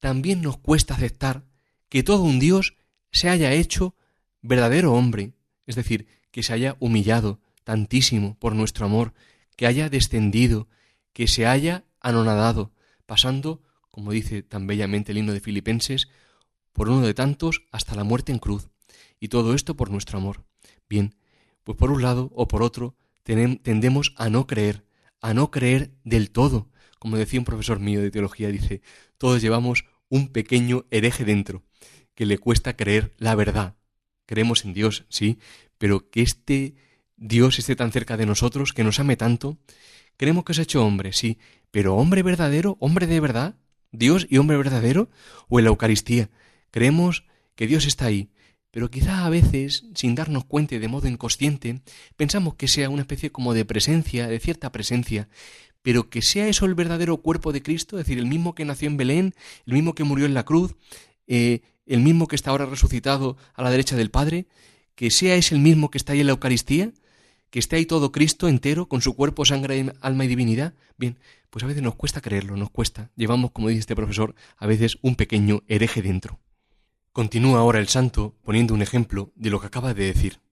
también 0.00 0.42
nos 0.42 0.58
cuesta 0.58 0.94
aceptar 0.94 1.44
que 1.88 2.02
todo 2.02 2.22
un 2.22 2.38
Dios 2.38 2.76
se 3.10 3.28
haya 3.28 3.52
hecho 3.52 3.94
verdadero 4.42 4.92
hombre, 4.92 5.32
es 5.66 5.76
decir, 5.76 6.06
que 6.30 6.42
se 6.42 6.52
haya 6.52 6.76
humillado 6.80 7.40
tantísimo 7.64 8.38
por 8.38 8.54
nuestro 8.54 8.86
amor, 8.86 9.14
que 9.56 9.66
haya 9.66 9.88
descendido, 9.88 10.68
que 11.12 11.26
se 11.26 11.46
haya 11.46 11.84
anonadado, 12.00 12.72
pasando, 13.06 13.62
como 13.90 14.12
dice 14.12 14.42
tan 14.42 14.66
bellamente 14.66 15.12
el 15.12 15.18
himno 15.18 15.32
de 15.32 15.40
Filipenses, 15.40 16.08
por 16.72 16.88
uno 16.88 17.06
de 17.06 17.14
tantos 17.14 17.62
hasta 17.72 17.96
la 17.96 18.04
muerte 18.04 18.32
en 18.32 18.38
cruz, 18.38 18.68
y 19.18 19.28
todo 19.28 19.54
esto 19.54 19.76
por 19.76 19.90
nuestro 19.90 20.18
amor. 20.18 20.44
Bien, 20.88 21.14
pues 21.64 21.76
por 21.78 21.90
un 21.90 22.02
lado 22.02 22.30
o 22.34 22.46
por 22.46 22.62
otro 22.62 22.94
tendemos 23.26 24.14
a 24.16 24.30
no 24.30 24.46
creer, 24.46 24.84
a 25.20 25.34
no 25.34 25.50
creer 25.50 25.92
del 26.04 26.30
todo. 26.30 26.70
Como 26.98 27.16
decía 27.16 27.40
un 27.40 27.44
profesor 27.44 27.80
mío 27.80 28.00
de 28.00 28.10
teología, 28.10 28.48
dice, 28.48 28.80
todos 29.18 29.42
llevamos 29.42 29.84
un 30.08 30.28
pequeño 30.28 30.86
hereje 30.90 31.24
dentro, 31.24 31.64
que 32.14 32.26
le 32.26 32.38
cuesta 32.38 32.76
creer 32.76 33.12
la 33.18 33.34
verdad. 33.34 33.76
Creemos 34.24 34.64
en 34.64 34.72
Dios, 34.72 35.04
sí, 35.08 35.38
pero 35.78 36.08
que 36.10 36.22
este 36.22 36.74
Dios 37.16 37.58
esté 37.58 37.76
tan 37.76 37.92
cerca 37.92 38.16
de 38.16 38.26
nosotros, 38.26 38.72
que 38.72 38.84
nos 38.84 39.00
ame 39.00 39.16
tanto, 39.16 39.58
creemos 40.16 40.44
que 40.44 40.52
es 40.52 40.58
hecho 40.58 40.84
hombre, 40.84 41.12
sí, 41.12 41.38
pero 41.70 41.96
hombre 41.96 42.22
verdadero, 42.22 42.76
hombre 42.80 43.06
de 43.06 43.20
verdad, 43.20 43.56
Dios 43.90 44.26
y 44.30 44.38
hombre 44.38 44.56
verdadero, 44.56 45.10
o 45.48 45.58
en 45.58 45.64
la 45.64 45.70
Eucaristía, 45.70 46.30
Creemos 46.76 47.24
que 47.54 47.66
Dios 47.66 47.86
está 47.86 48.04
ahí, 48.04 48.28
pero 48.76 48.90
quizá 48.90 49.24
a 49.24 49.30
veces, 49.30 49.86
sin 49.94 50.14
darnos 50.14 50.44
cuenta 50.44 50.78
de 50.78 50.86
modo 50.86 51.08
inconsciente, 51.08 51.80
pensamos 52.14 52.56
que 52.56 52.68
sea 52.68 52.90
una 52.90 53.00
especie 53.00 53.32
como 53.32 53.54
de 53.54 53.64
presencia, 53.64 54.28
de 54.28 54.38
cierta 54.38 54.70
presencia, 54.70 55.30
pero 55.80 56.10
que 56.10 56.20
sea 56.20 56.46
eso 56.46 56.66
el 56.66 56.74
verdadero 56.74 57.16
cuerpo 57.16 57.54
de 57.54 57.62
Cristo, 57.62 57.98
es 57.98 58.04
decir, 58.04 58.18
el 58.18 58.26
mismo 58.26 58.54
que 58.54 58.66
nació 58.66 58.88
en 58.88 58.98
Belén, 58.98 59.34
el 59.64 59.72
mismo 59.72 59.94
que 59.94 60.04
murió 60.04 60.26
en 60.26 60.34
la 60.34 60.44
cruz, 60.44 60.74
eh, 61.26 61.62
el 61.86 62.00
mismo 62.00 62.28
que 62.28 62.36
está 62.36 62.50
ahora 62.50 62.66
resucitado 62.66 63.38
a 63.54 63.62
la 63.62 63.70
derecha 63.70 63.96
del 63.96 64.10
Padre, 64.10 64.44
que 64.94 65.10
sea 65.10 65.36
ese 65.36 65.54
el 65.54 65.62
mismo 65.62 65.90
que 65.90 65.96
está 65.96 66.12
ahí 66.12 66.20
en 66.20 66.26
la 66.26 66.32
Eucaristía, 66.32 66.92
que 67.48 67.60
esté 67.60 67.76
ahí 67.76 67.86
todo 67.86 68.12
Cristo 68.12 68.46
entero, 68.46 68.90
con 68.90 69.00
su 69.00 69.16
cuerpo, 69.16 69.46
sangre, 69.46 69.90
alma 70.02 70.26
y 70.26 70.28
divinidad. 70.28 70.74
Bien, 70.98 71.16
pues 71.48 71.64
a 71.64 71.66
veces 71.66 71.82
nos 71.82 71.94
cuesta 71.94 72.20
creerlo, 72.20 72.58
nos 72.58 72.68
cuesta. 72.68 73.10
Llevamos, 73.16 73.52
como 73.52 73.68
dice 73.68 73.80
este 73.80 73.96
profesor, 73.96 74.34
a 74.58 74.66
veces 74.66 74.98
un 75.00 75.14
pequeño 75.14 75.62
hereje 75.66 76.02
dentro. 76.02 76.40
Continúa 77.16 77.60
ahora 77.60 77.78
el 77.78 77.88
santo 77.88 78.36
poniendo 78.44 78.74
un 78.74 78.82
ejemplo 78.82 79.32
de 79.36 79.48
lo 79.48 79.58
que 79.58 79.68
acaba 79.68 79.94
de 79.94 80.04
decir. 80.04 80.42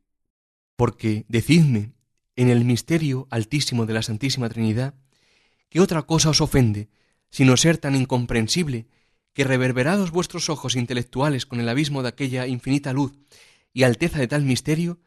Porque 0.76 1.26
decidme, 1.28 1.92
en 2.36 2.48
el 2.48 2.64
misterio 2.64 3.28
altísimo 3.30 3.84
de 3.84 3.92
la 3.92 4.00
Santísima 4.00 4.48
Trinidad, 4.48 4.94
¿qué 5.68 5.80
otra 5.80 6.04
cosa 6.04 6.30
os 6.30 6.40
ofende, 6.40 6.88
sino 7.28 7.58
ser 7.58 7.76
tan 7.76 7.94
incomprensible 7.94 8.86
que 9.34 9.44
reverberados 9.44 10.10
vuestros 10.10 10.48
ojos 10.48 10.74
intelectuales 10.74 11.44
con 11.44 11.60
el 11.60 11.68
abismo 11.68 12.00
de 12.00 12.08
aquella 12.08 12.46
infinita 12.46 12.94
luz 12.94 13.12
y 13.74 13.82
alteza 13.82 14.18
de 14.18 14.28
tal 14.28 14.44
misterio, 14.44 15.00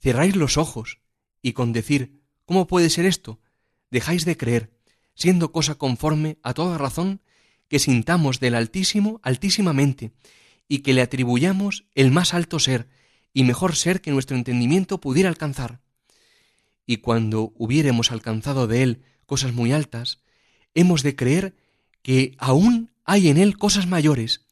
cerráis 0.00 0.34
los 0.34 0.56
ojos 0.56 0.98
y 1.40 1.52
con 1.52 1.72
decir 1.72 2.24
¿Cómo 2.44 2.66
puede 2.66 2.90
ser 2.90 3.06
esto? 3.06 3.38
dejáis 3.92 4.24
de 4.24 4.36
creer, 4.36 4.72
siendo 5.14 5.52
cosa 5.52 5.76
conforme 5.76 6.38
a 6.42 6.54
toda 6.54 6.76
razón, 6.76 7.22
que 7.68 7.78
sintamos 7.78 8.40
del 8.40 8.56
Altísimo 8.56 9.20
altísimamente, 9.22 10.10
y 10.68 10.80
que 10.80 10.92
le 10.92 11.02
atribuyamos 11.02 11.86
el 11.94 12.10
más 12.10 12.34
alto 12.34 12.58
ser, 12.58 12.88
y 13.32 13.44
mejor 13.44 13.74
ser 13.74 14.00
que 14.00 14.10
nuestro 14.10 14.36
entendimiento 14.36 15.00
pudiera 15.00 15.28
alcanzar. 15.28 15.80
Y 16.86 16.98
cuando 16.98 17.52
hubiéremos 17.56 18.12
alcanzado 18.12 18.66
de 18.66 18.82
él 18.82 19.02
cosas 19.26 19.52
muy 19.52 19.72
altas, 19.72 20.22
hemos 20.74 21.02
de 21.02 21.16
creer 21.16 21.56
que 22.02 22.34
aún 22.38 22.90
hay 23.04 23.28
en 23.28 23.38
él 23.38 23.56
cosas 23.56 23.86
mayores, 23.86 24.46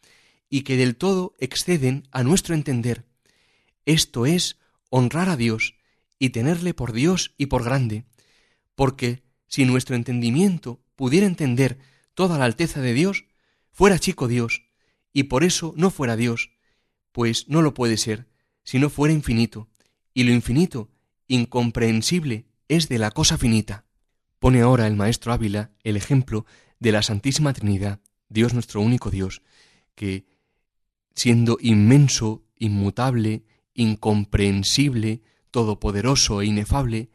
y 0.49 0.63
que 0.63 0.77
del 0.77 0.97
todo 0.97 1.35
exceden 1.39 2.09
a 2.11 2.23
nuestro 2.23 2.55
entender. 2.55 3.05
Esto 3.85 4.27
es 4.27 4.59
honrar 4.91 5.29
a 5.29 5.37
Dios 5.37 5.75
y 6.19 6.31
tenerle 6.31 6.75
por 6.75 6.93
Dios 6.93 7.35
y 7.37 7.47
por 7.47 7.65
grande, 7.65 8.05
porque 8.75 9.23
si 9.49 9.65
nuestro 9.65 9.97
entendimiento 9.97 10.81
pudiera 10.95 11.27
entender 11.27 11.79
toda 12.15 12.39
la 12.39 12.45
alteza 12.45 12.81
de 12.81 12.95
Dios, 12.95 13.25
fuera 13.71 13.99
chico 13.99 14.29
Dios, 14.29 14.66
y 15.17 15.23
por 15.23 15.45
eso 15.45 15.73
no 15.79 15.91
fuera 15.91 16.15
Dios, 16.15 16.51
pues 17.11 17.49
no 17.49 17.63
lo 17.63 17.73
puede 17.73 17.97
ser, 17.97 18.29
si 18.65 18.79
no 18.79 18.91
fuera 18.91 19.15
infinito, 19.15 19.71
y 20.13 20.25
lo 20.25 20.31
infinito, 20.31 20.91
incomprensible, 21.27 22.45
es 22.69 22.91
de 22.91 22.99
la 22.99 23.11
cosa 23.11 23.39
finita. 23.39 23.87
Pone 24.39 24.61
ahora 24.61 24.87
el 24.87 24.95
maestro 24.95 25.33
Ávila 25.33 25.71
el 25.85 25.97
ejemplo 25.97 26.45
de 26.81 26.93
la 26.93 27.03
Santísima 27.03 27.55
Trinidad, 27.55 28.01
Dios 28.29 28.53
nuestro 28.53 28.83
único 28.83 29.11
Dios, 29.11 29.41
que, 29.95 30.27
siendo 31.15 31.57
inmenso, 31.63 32.45
inmutable, 32.59 33.47
incomprensible, 33.73 35.23
todopoderoso 35.51 36.43
e 36.43 36.47
inefable, 36.49 37.09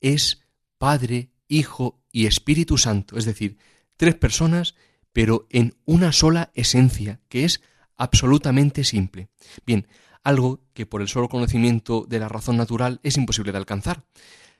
es 0.00 0.42
Padre, 0.78 1.32
Hijo 1.48 2.04
y 2.12 2.26
Espíritu 2.26 2.78
Santo, 2.78 3.18
es 3.18 3.24
decir, 3.24 3.58
tres 3.96 4.14
personas, 4.14 4.76
pero 5.12 5.46
en 5.50 5.74
una 5.84 6.12
sola 6.12 6.50
esencia, 6.54 7.20
que 7.28 7.44
es 7.44 7.60
absolutamente 7.96 8.84
simple. 8.84 9.28
Bien, 9.66 9.86
algo 10.22 10.60
que 10.74 10.86
por 10.86 11.00
el 11.00 11.08
solo 11.08 11.28
conocimiento 11.28 12.06
de 12.08 12.18
la 12.18 12.28
razón 12.28 12.56
natural 12.56 13.00
es 13.02 13.16
imposible 13.16 13.52
de 13.52 13.58
alcanzar. 13.58 14.04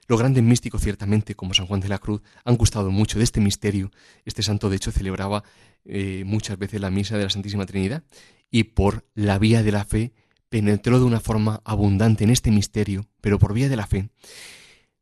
Los 0.06 0.18
grandes 0.18 0.42
místicos, 0.42 0.82
ciertamente, 0.82 1.34
como 1.34 1.52
San 1.52 1.66
Juan 1.66 1.80
de 1.80 1.88
la 1.88 1.98
Cruz, 1.98 2.22
han 2.44 2.56
gustado 2.56 2.90
mucho 2.90 3.18
de 3.18 3.24
este 3.24 3.40
misterio. 3.40 3.90
Este 4.24 4.42
santo, 4.42 4.70
de 4.70 4.76
hecho, 4.76 4.90
celebraba 4.90 5.44
eh, 5.84 6.22
muchas 6.24 6.58
veces 6.58 6.80
la 6.80 6.90
misa 6.90 7.18
de 7.18 7.24
la 7.24 7.30
Santísima 7.30 7.66
Trinidad 7.66 8.04
y 8.50 8.64
por 8.64 9.06
la 9.14 9.38
vía 9.38 9.62
de 9.62 9.72
la 9.72 9.84
fe 9.84 10.14
penetró 10.48 10.98
de 10.98 11.04
una 11.04 11.20
forma 11.20 11.60
abundante 11.64 12.24
en 12.24 12.30
este 12.30 12.50
misterio, 12.50 13.06
pero 13.20 13.38
por 13.38 13.52
vía 13.52 13.68
de 13.68 13.76
la 13.76 13.86
fe. 13.86 14.08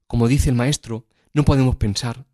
Como 0.09 0.27
dice 0.27 0.51
el 0.51 0.57
maestro, 0.57 1.07
no 1.33 1.45
podemos 1.45 1.77
pensar 1.77 2.27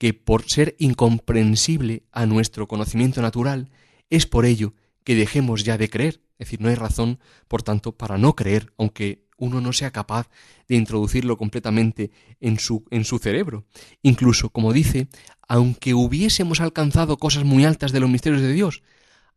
que 0.00 0.14
por 0.14 0.44
ser 0.48 0.76
incomprensible 0.78 2.04
a 2.10 2.24
nuestro 2.24 2.66
conocimiento 2.66 3.20
natural, 3.20 3.68
es 4.08 4.24
por 4.24 4.46
ello 4.46 4.72
que 5.04 5.14
dejemos 5.14 5.62
ya 5.62 5.76
de 5.76 5.90
creer. 5.90 6.22
Es 6.38 6.46
decir, 6.46 6.62
no 6.62 6.70
hay 6.70 6.74
razón, 6.74 7.18
por 7.48 7.62
tanto, 7.62 7.92
para 7.92 8.16
no 8.16 8.34
creer, 8.34 8.72
aunque 8.78 9.26
uno 9.36 9.60
no 9.60 9.74
sea 9.74 9.90
capaz 9.90 10.30
de 10.68 10.76
introducirlo 10.76 11.36
completamente 11.36 12.12
en 12.40 12.58
su, 12.58 12.86
en 12.90 13.04
su 13.04 13.18
cerebro. 13.18 13.66
Incluso, 14.00 14.48
como 14.48 14.72
dice, 14.72 15.08
aunque 15.46 15.92
hubiésemos 15.92 16.62
alcanzado 16.62 17.18
cosas 17.18 17.44
muy 17.44 17.66
altas 17.66 17.92
de 17.92 18.00
los 18.00 18.08
misterios 18.08 18.40
de 18.40 18.54
Dios, 18.54 18.82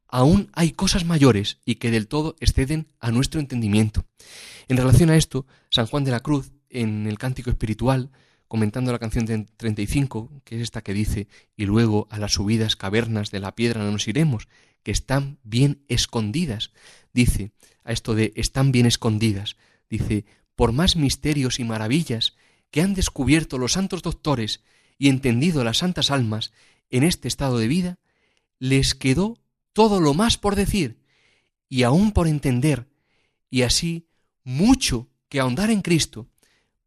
aún 0.08 0.50
hay 0.54 0.72
cosas 0.72 1.04
mayores 1.04 1.60
y 1.66 1.76
que 1.76 1.92
del 1.92 2.08
todo 2.08 2.38
exceden 2.40 2.88
a 3.02 3.12
nuestro 3.12 3.42
entendimiento. 3.42 4.06
En 4.70 4.78
relación 4.78 5.10
a 5.10 5.18
esto, 5.18 5.46
San 5.70 5.88
Juan 5.88 6.06
de 6.06 6.12
la 6.12 6.22
Cruz, 6.22 6.54
en 6.70 7.06
el 7.06 7.18
cántico 7.18 7.50
espiritual, 7.50 8.12
comentando 8.48 8.92
la 8.92 9.00
canción 9.00 9.26
35, 9.26 10.42
que 10.44 10.56
es 10.56 10.62
esta 10.62 10.82
que 10.82 10.94
dice, 10.94 11.28
y 11.56 11.66
luego 11.66 12.08
a 12.10 12.20
las 12.20 12.34
subidas 12.34 12.76
cavernas 12.76 13.32
de 13.32 13.40
la 13.40 13.56
piedra 13.56 13.84
no 13.84 13.92
nos 13.92 14.08
iremos, 14.08 14.48
que 14.84 14.92
están 14.92 15.40
bien 15.44 15.84
escondidas. 15.88 16.72
Dice, 17.14 17.52
a 17.84 17.92
esto 17.92 18.16
de 18.16 18.34
están 18.36 18.72
bien 18.72 18.86
escondidas, 18.86 19.56
dice, 19.90 20.26
por 20.56 20.72
más 20.72 20.96
misterios 20.96 21.60
y 21.60 21.64
maravillas 21.64 22.36
que 22.70 22.82
han 22.82 22.94
descubierto 22.94 23.58
los 23.58 23.74
santos 23.74 24.02
doctores 24.02 24.64
y 24.98 25.10
entendido 25.10 25.64
las 25.64 25.80
santas 25.80 26.12
almas 26.12 26.52
en 26.90 27.04
este 27.04 27.28
estado 27.28 27.58
de 27.58 27.68
vida, 27.68 28.00
les 28.60 28.94
quedó 28.94 29.40
todo 29.74 30.00
lo 30.00 30.14
más 30.14 30.38
por 30.38 30.56
decir 30.56 31.00
y 31.70 31.84
aún 31.84 32.12
por 32.12 32.28
entender, 32.28 32.88
y 33.50 33.64
así 33.64 34.08
mucho 34.44 35.10
que 35.30 35.40
ahondar 35.40 35.72
en 35.72 35.82
Cristo, 35.82 36.30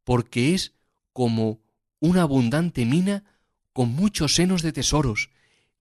porque 0.05 0.55
es 0.55 0.76
como 1.17 1.63
una 1.99 2.21
abundante 2.21 2.85
mina 2.85 3.25
con 3.73 3.89
muchos 3.89 4.35
senos 4.35 4.61
de 4.61 4.75
tesoros, 4.75 5.31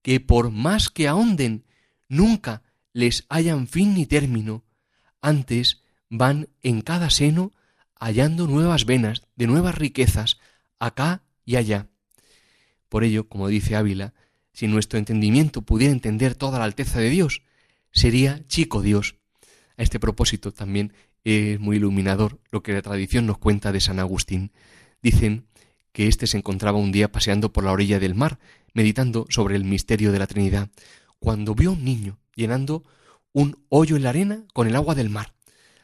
que 0.01 0.21
por 0.21 0.49
más 0.49 0.89
que 0.89 1.09
ahonden, 1.09 1.65
nunca 2.07 2.63
les 2.93 3.25
hayan 3.27 3.67
fin 3.67 3.95
ni 3.95 4.05
término, 4.05 4.63
antes 5.21 5.83
van 6.09 6.47
en 6.63 6.79
cada 6.79 7.09
seno 7.09 7.51
hallando 7.99 8.47
nuevas 8.47 8.85
venas 8.85 9.23
de 9.35 9.47
nuevas 9.47 9.75
riquezas, 9.75 10.39
acá 10.79 11.21
y 11.43 11.57
allá. 11.57 11.89
Por 12.87 13.03
ello, 13.03 13.27
como 13.27 13.49
dice 13.49 13.75
Ávila, 13.75 14.13
si 14.53 14.67
nuestro 14.67 14.99
entendimiento 14.99 15.63
pudiera 15.63 15.91
entender 15.91 16.35
toda 16.35 16.59
la 16.59 16.65
alteza 16.65 17.01
de 17.01 17.09
Dios, 17.09 17.41
sería 17.91 18.47
chico 18.47 18.81
Dios. 18.81 19.15
A 19.75 19.83
este 19.83 19.99
propósito 19.99 20.53
también 20.53 20.93
es 21.25 21.59
muy 21.59 21.75
iluminador 21.75 22.39
lo 22.51 22.63
que 22.63 22.71
la 22.71 22.81
tradición 22.81 23.25
nos 23.25 23.37
cuenta 23.37 23.73
de 23.73 23.81
San 23.81 23.99
Agustín. 23.99 24.53
Dicen 25.05 25.45
que 25.91 26.07
éste 26.07 26.25
se 26.25 26.35
encontraba 26.35 26.79
un 26.79 26.91
día 26.91 27.12
paseando 27.12 27.53
por 27.53 27.63
la 27.63 27.71
orilla 27.71 28.00
del 28.00 28.15
mar, 28.15 28.39
meditando 28.74 29.27
sobre 29.29 29.55
el 29.55 29.63
misterio 29.63 30.12
de 30.12 30.17
la 30.17 30.25
Trinidad, 30.25 30.71
cuando 31.19 31.53
vio 31.53 31.69
a 31.69 31.74
un 31.74 31.85
niño 31.85 32.17
llenando 32.33 32.83
un 33.31 33.63
hoyo 33.69 33.97
en 33.97 34.01
la 34.01 34.09
arena 34.09 34.47
con 34.51 34.65
el 34.65 34.75
agua 34.75 34.95
del 34.95 35.12
mar. 35.12 35.35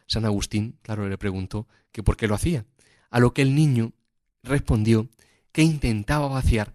San 0.08 0.26
Agustín, 0.26 0.80
claro, 0.82 1.08
le 1.08 1.20
preguntó 1.20 1.68
que 1.92 2.02
por 2.02 2.18
qué 2.18 2.26
lo 2.26 2.34
hacía, 2.34 2.66
a 3.12 3.20
lo 3.20 3.32
que 3.32 3.44
el 3.44 3.54
niño 3.54 3.94
respondió 4.42 5.08
que 5.52 5.62
intentaba 5.62 6.28
vaciar 6.28 6.74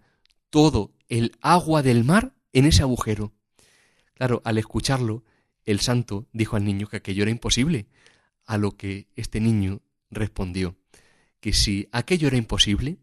todo 0.49 0.93
el 1.09 1.33
agua 1.41 1.83
del 1.83 2.05
mar 2.05 2.33
en 2.53 2.63
ese 2.63 2.81
agujero. 2.81 3.33
Claro, 4.13 4.41
al 4.45 4.57
escucharlo, 4.57 5.25
el 5.65 5.81
santo 5.81 6.29
dijo 6.31 6.55
al 6.55 6.63
niño 6.63 6.87
que 6.87 6.95
aquello 6.95 7.23
era 7.23 7.31
imposible, 7.31 7.87
a 8.45 8.57
lo 8.57 8.77
que 8.77 9.09
este 9.17 9.41
niño 9.41 9.81
respondió 10.09 10.77
que 11.39 11.53
si 11.53 11.87
aquello 11.91 12.27
era 12.27 12.37
imposible, 12.37 12.97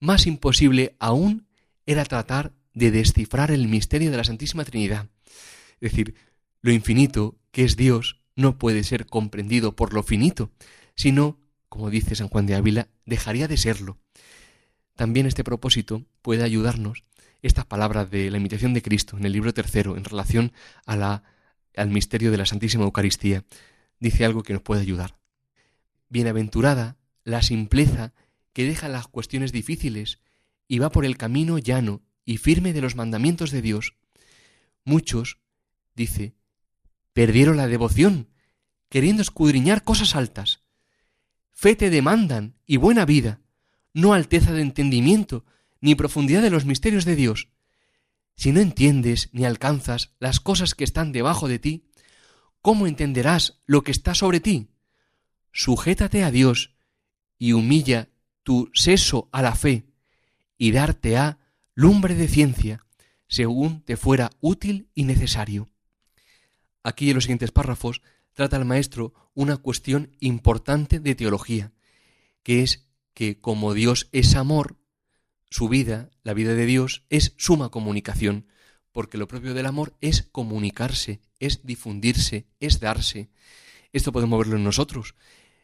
más 0.00 0.26
imposible 0.26 0.96
aún 0.98 1.46
era 1.86 2.04
tratar 2.04 2.52
de 2.74 2.90
descifrar 2.90 3.50
el 3.50 3.68
misterio 3.68 4.10
de 4.10 4.16
la 4.16 4.24
Santísima 4.24 4.64
Trinidad. 4.64 5.08
Es 5.80 5.92
decir, 5.92 6.14
lo 6.62 6.72
infinito 6.72 7.38
que 7.50 7.64
es 7.64 7.76
Dios 7.76 8.20
no 8.36 8.58
puede 8.58 8.84
ser 8.84 9.06
comprendido 9.06 9.76
por 9.76 9.92
lo 9.92 10.02
finito, 10.02 10.50
sino, 10.94 11.38
como 11.68 11.90
dice 11.90 12.14
San 12.14 12.28
Juan 12.28 12.46
de 12.46 12.54
Ávila, 12.54 12.88
dejaría 13.06 13.48
de 13.48 13.56
serlo. 13.56 13.98
También 14.94 15.26
este 15.26 15.44
propósito 15.44 16.04
puede 16.22 16.44
ayudarnos 16.44 17.04
estas 17.42 17.64
palabras 17.64 18.10
de 18.10 18.30
la 18.30 18.36
imitación 18.36 18.74
de 18.74 18.82
Cristo 18.82 19.16
en 19.16 19.24
el 19.24 19.32
libro 19.32 19.54
tercero 19.54 19.96
en 19.96 20.04
relación 20.04 20.52
al 20.84 21.22
misterio 21.88 22.30
de 22.30 22.36
la 22.36 22.46
Santísima 22.46 22.84
Eucaristía. 22.84 23.44
Dice 23.98 24.24
algo 24.24 24.42
que 24.42 24.52
nos 24.52 24.62
puede 24.62 24.82
ayudar. 24.82 25.18
Bienaventurada 26.08 26.96
la 27.30 27.42
simpleza 27.42 28.12
que 28.52 28.64
deja 28.64 28.88
las 28.88 29.06
cuestiones 29.08 29.52
difíciles 29.52 30.20
y 30.68 30.78
va 30.78 30.90
por 30.90 31.04
el 31.04 31.16
camino 31.16 31.58
llano 31.58 32.02
y 32.24 32.36
firme 32.36 32.72
de 32.72 32.80
los 32.80 32.96
mandamientos 32.96 33.50
de 33.50 33.62
Dios. 33.62 33.96
Muchos, 34.84 35.38
dice, 35.94 36.34
perdieron 37.12 37.56
la 37.56 37.66
devoción, 37.66 38.28
queriendo 38.88 39.22
escudriñar 39.22 39.82
cosas 39.84 40.14
altas. 40.14 40.60
Fe 41.52 41.76
te 41.76 41.90
demandan 41.90 42.56
y 42.66 42.76
buena 42.76 43.04
vida, 43.04 43.40
no 43.92 44.12
alteza 44.12 44.52
de 44.52 44.62
entendimiento, 44.62 45.44
ni 45.80 45.94
profundidad 45.94 46.42
de 46.42 46.50
los 46.50 46.64
misterios 46.64 47.04
de 47.04 47.16
Dios. 47.16 47.48
Si 48.36 48.52
no 48.52 48.60
entiendes 48.60 49.28
ni 49.32 49.44
alcanzas 49.44 50.14
las 50.18 50.40
cosas 50.40 50.74
que 50.74 50.84
están 50.84 51.12
debajo 51.12 51.48
de 51.48 51.58
ti, 51.58 51.90
¿cómo 52.62 52.86
entenderás 52.86 53.60
lo 53.66 53.82
que 53.82 53.90
está 53.90 54.14
sobre 54.14 54.40
ti? 54.40 54.70
Sujétate 55.52 56.22
a 56.22 56.30
Dios 56.30 56.74
y 57.40 57.54
humilla 57.54 58.10
tu 58.44 58.70
seso 58.74 59.30
a 59.32 59.42
la 59.42 59.56
fe 59.56 59.86
y 60.58 60.72
darte 60.72 61.16
a 61.16 61.38
lumbre 61.74 62.14
de 62.14 62.28
ciencia, 62.28 62.84
según 63.26 63.80
te 63.82 63.96
fuera 63.96 64.30
útil 64.40 64.90
y 64.94 65.04
necesario. 65.04 65.70
Aquí 66.84 67.08
en 67.08 67.14
los 67.14 67.24
siguientes 67.24 67.50
párrafos 67.50 68.02
trata 68.34 68.58
el 68.58 68.66
maestro 68.66 69.14
una 69.34 69.56
cuestión 69.56 70.14
importante 70.20 71.00
de 71.00 71.14
teología, 71.14 71.72
que 72.42 72.62
es 72.62 72.86
que 73.14 73.40
como 73.40 73.72
Dios 73.72 74.10
es 74.12 74.36
amor, 74.36 74.76
su 75.48 75.70
vida, 75.70 76.10
la 76.22 76.34
vida 76.34 76.54
de 76.54 76.66
Dios, 76.66 77.04
es 77.08 77.34
suma 77.38 77.70
comunicación, 77.70 78.48
porque 78.92 79.16
lo 79.16 79.28
propio 79.28 79.54
del 79.54 79.64
amor 79.64 79.96
es 80.02 80.28
comunicarse, 80.30 81.22
es 81.38 81.64
difundirse, 81.64 82.48
es 82.60 82.80
darse. 82.80 83.30
Esto 83.94 84.12
podemos 84.12 84.38
verlo 84.38 84.56
en 84.56 84.64
nosotros. 84.64 85.14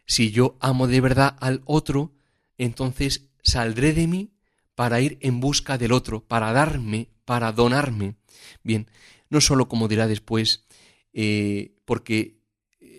Si 0.07 0.31
yo 0.31 0.57
amo 0.61 0.87
de 0.87 1.01
verdad 1.01 1.37
al 1.41 1.63
otro, 1.65 2.15
entonces 2.59 3.29
saldré 3.43 3.93
de 3.93 4.07
mí 4.07 4.33
para 4.75 5.01
ir 5.01 5.19
en 5.21 5.41
busca 5.41 5.79
del 5.79 5.93
otro, 5.93 6.25
para 6.25 6.53
darme, 6.53 7.11
para 7.25 7.53
donarme. 7.53 8.17
Bien, 8.63 8.89
no 9.31 9.41
solo 9.41 9.69
como 9.69 9.89
dirá 9.89 10.07
después, 10.07 10.67
eh, 11.13 11.75
porque 11.85 12.37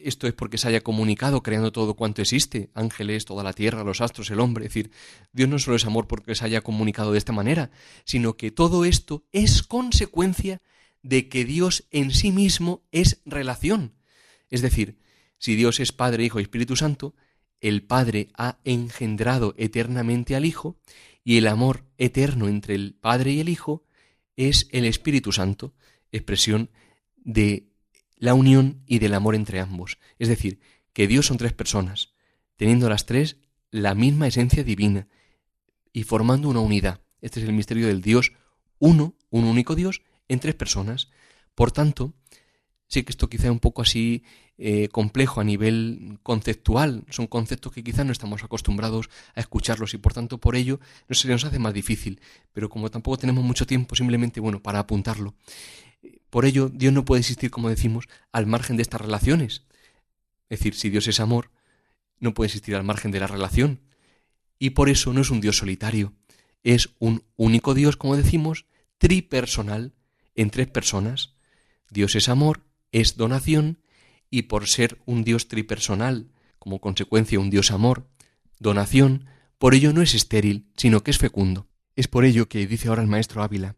esto 0.03 0.27
es 0.27 0.33
porque 0.33 0.57
se 0.57 0.67
haya 0.67 0.81
comunicado 0.81 1.43
creando 1.43 1.71
todo 1.71 1.95
cuanto 1.95 2.21
existe, 2.21 2.69
ángeles, 2.73 3.25
toda 3.25 3.43
la 3.43 3.53
tierra, 3.53 3.83
los 3.83 4.01
astros, 4.01 4.29
el 4.31 4.39
hombre. 4.39 4.65
Es 4.65 4.73
decir, 4.73 4.91
Dios 5.33 5.49
no 5.49 5.59
solo 5.59 5.75
es 5.75 5.85
amor 5.85 6.07
porque 6.07 6.35
se 6.35 6.45
haya 6.45 6.61
comunicado 6.61 7.11
de 7.11 7.17
esta 7.17 7.33
manera, 7.33 7.71
sino 8.05 8.37
que 8.37 8.51
todo 8.51 8.85
esto 8.85 9.25
es 9.31 9.63
consecuencia 9.63 10.61
de 11.03 11.29
que 11.29 11.45
Dios 11.45 11.85
en 11.91 12.11
sí 12.11 12.31
mismo 12.31 12.83
es 12.91 13.21
relación. 13.25 13.93
Es 14.49 14.61
decir, 14.61 14.97
si 15.37 15.55
Dios 15.55 15.79
es 15.79 15.91
Padre, 15.91 16.23
Hijo 16.23 16.39
y 16.39 16.43
Espíritu 16.43 16.75
Santo, 16.75 17.15
el 17.59 17.83
Padre 17.83 18.29
ha 18.37 18.59
engendrado 18.63 19.53
eternamente 19.57 20.35
al 20.35 20.45
Hijo 20.45 20.79
y 21.23 21.37
el 21.37 21.47
amor 21.47 21.85
eterno 21.97 22.47
entre 22.47 22.75
el 22.75 22.93
Padre 22.93 23.31
y 23.31 23.39
el 23.39 23.49
Hijo 23.49 23.83
es 24.35 24.67
el 24.71 24.85
Espíritu 24.85 25.31
Santo, 25.31 25.73
expresión 26.11 26.69
de 27.17 27.67
la 28.15 28.33
unión 28.33 28.83
y 28.85 28.99
del 28.99 29.13
amor 29.13 29.35
entre 29.35 29.59
ambos. 29.59 29.97
Es 30.19 30.27
decir, 30.27 30.59
que 30.93 31.07
Dios 31.07 31.27
son 31.27 31.37
tres 31.37 31.53
personas, 31.53 32.13
teniendo 32.55 32.89
las 32.89 33.05
tres 33.05 33.37
la 33.71 33.95
misma 33.95 34.27
esencia 34.27 34.63
divina 34.63 35.07
y 35.91 36.03
formando 36.03 36.49
una 36.49 36.61
unidad. 36.61 37.01
Este 37.21 37.39
es 37.39 37.45
el 37.47 37.53
misterio 37.53 37.87
del 37.87 38.01
Dios 38.01 38.33
uno, 38.79 39.15
un 39.29 39.45
único 39.45 39.75
Dios, 39.75 40.01
en 40.27 40.39
tres 40.39 40.55
personas. 40.55 41.09
Por 41.55 41.71
tanto, 41.71 42.13
sí 42.87 43.03
que 43.03 43.11
esto 43.11 43.29
quizá 43.29 43.45
es 43.45 43.51
un 43.51 43.59
poco 43.59 43.81
así 43.81 44.23
eh, 44.57 44.87
complejo 44.89 45.39
a 45.39 45.43
nivel 45.43 46.19
conceptual, 46.23 47.03
son 47.09 47.27
conceptos 47.27 47.71
que 47.73 47.83
quizá 47.83 48.03
no 48.03 48.11
estamos 48.11 48.43
acostumbrados 48.43 49.09
a 49.35 49.39
escucharlos 49.39 49.93
y 49.93 49.97
por 49.97 50.13
tanto 50.13 50.39
por 50.39 50.55
ello 50.55 50.79
no 51.07 51.15
se 51.15 51.27
nos 51.27 51.43
hace 51.43 51.59
más 51.59 51.73
difícil, 51.73 52.21
pero 52.53 52.69
como 52.69 52.89
tampoco 52.89 53.17
tenemos 53.17 53.43
mucho 53.43 53.67
tiempo, 53.67 53.95
simplemente, 53.95 54.39
bueno, 54.39 54.61
para 54.63 54.79
apuntarlo. 54.79 55.35
Por 56.29 56.45
ello, 56.45 56.69
Dios 56.69 56.93
no 56.93 57.05
puede 57.05 57.21
existir, 57.21 57.51
como 57.51 57.69
decimos, 57.69 58.07
al 58.31 58.47
margen 58.47 58.75
de 58.77 58.81
estas 58.81 59.01
relaciones. 59.01 59.63
Es 60.49 60.59
decir, 60.59 60.75
si 60.75 60.89
Dios 60.89 61.07
es 61.07 61.19
amor, 61.19 61.51
no 62.19 62.33
puede 62.33 62.47
existir 62.47 62.75
al 62.75 62.83
margen 62.83 63.11
de 63.11 63.19
la 63.19 63.27
relación. 63.27 63.81
Y 64.59 64.71
por 64.71 64.89
eso 64.89 65.13
no 65.13 65.21
es 65.21 65.29
un 65.29 65.39
Dios 65.39 65.57
solitario, 65.57 66.13
es 66.63 66.89
un 66.99 67.23
único 67.35 67.73
Dios, 67.73 67.95
como 67.95 68.17
decimos, 68.17 68.65
tripersonal, 68.97 69.93
en 70.35 70.49
tres 70.49 70.67
personas. 70.67 71.35
Dios 71.89 72.15
es 72.15 72.29
amor, 72.29 72.66
es 72.91 73.17
donación, 73.17 73.79
y 74.29 74.43
por 74.43 74.67
ser 74.67 74.99
un 75.05 75.23
Dios 75.23 75.47
tripersonal, 75.47 76.31
como 76.59 76.81
consecuencia 76.81 77.39
un 77.39 77.49
Dios 77.49 77.71
amor, 77.71 78.09
donación, 78.59 79.25
por 79.57 79.73
ello 79.73 79.93
no 79.93 80.01
es 80.01 80.13
estéril, 80.13 80.67
sino 80.75 81.03
que 81.03 81.11
es 81.11 81.17
fecundo. 81.17 81.67
Es 81.95 82.07
por 82.07 82.25
ello 82.25 82.47
que 82.47 82.67
dice 82.67 82.89
ahora 82.89 83.01
el 83.01 83.07
maestro 83.07 83.41
Ávila, 83.41 83.75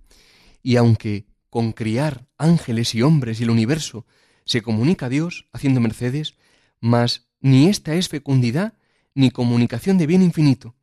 y 0.62 0.76
aunque 0.76 1.28
con 1.50 1.72
criar 1.72 2.28
ángeles 2.38 2.94
y 2.96 3.02
hombres 3.02 3.40
y 3.40 3.44
el 3.44 3.50
universo, 3.50 4.06
se 4.46 4.62
comunica 4.62 5.06
a 5.06 5.10
Dios 5.10 5.48
haciendo 5.54 5.80
mercedes, 5.80 6.36
mas 6.80 7.30
ni 7.40 7.68
esta 7.70 7.96
es 7.96 8.10
fecundidad 8.10 8.74
ni 9.16 9.32
comunicación 9.32 9.98
de 9.98 10.08
bien 10.08 10.22
infinito, 10.22 10.76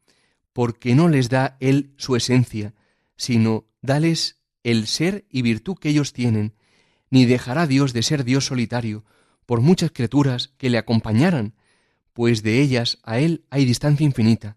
porque 0.53 0.94
no 0.94 1.09
les 1.09 1.29
da 1.29 1.57
Él 1.61 1.92
su 1.96 2.16
esencia, 2.16 2.74
sino 3.16 3.66
dales 3.83 4.42
el 4.62 4.87
ser 4.87 5.27
y 5.31 5.42
virtud 5.42 5.77
que 5.77 5.90
ellos 5.90 6.12
tienen, 6.12 6.55
ni 7.11 7.25
dejará 7.25 7.66
Dios 7.66 7.92
de 7.92 8.03
ser 8.03 8.25
Dios 8.25 8.47
solitario, 8.47 9.05
por 9.47 9.61
muchas 9.61 9.92
criaturas 9.92 10.53
que 10.59 10.71
le 10.71 10.79
acompañaran, 10.79 11.55
pues 12.12 12.42
de 12.42 12.61
ellas 12.61 12.99
a 13.03 13.19
Él 13.19 13.45
hay 13.51 13.64
distancia 13.64 14.05
infinita, 14.05 14.57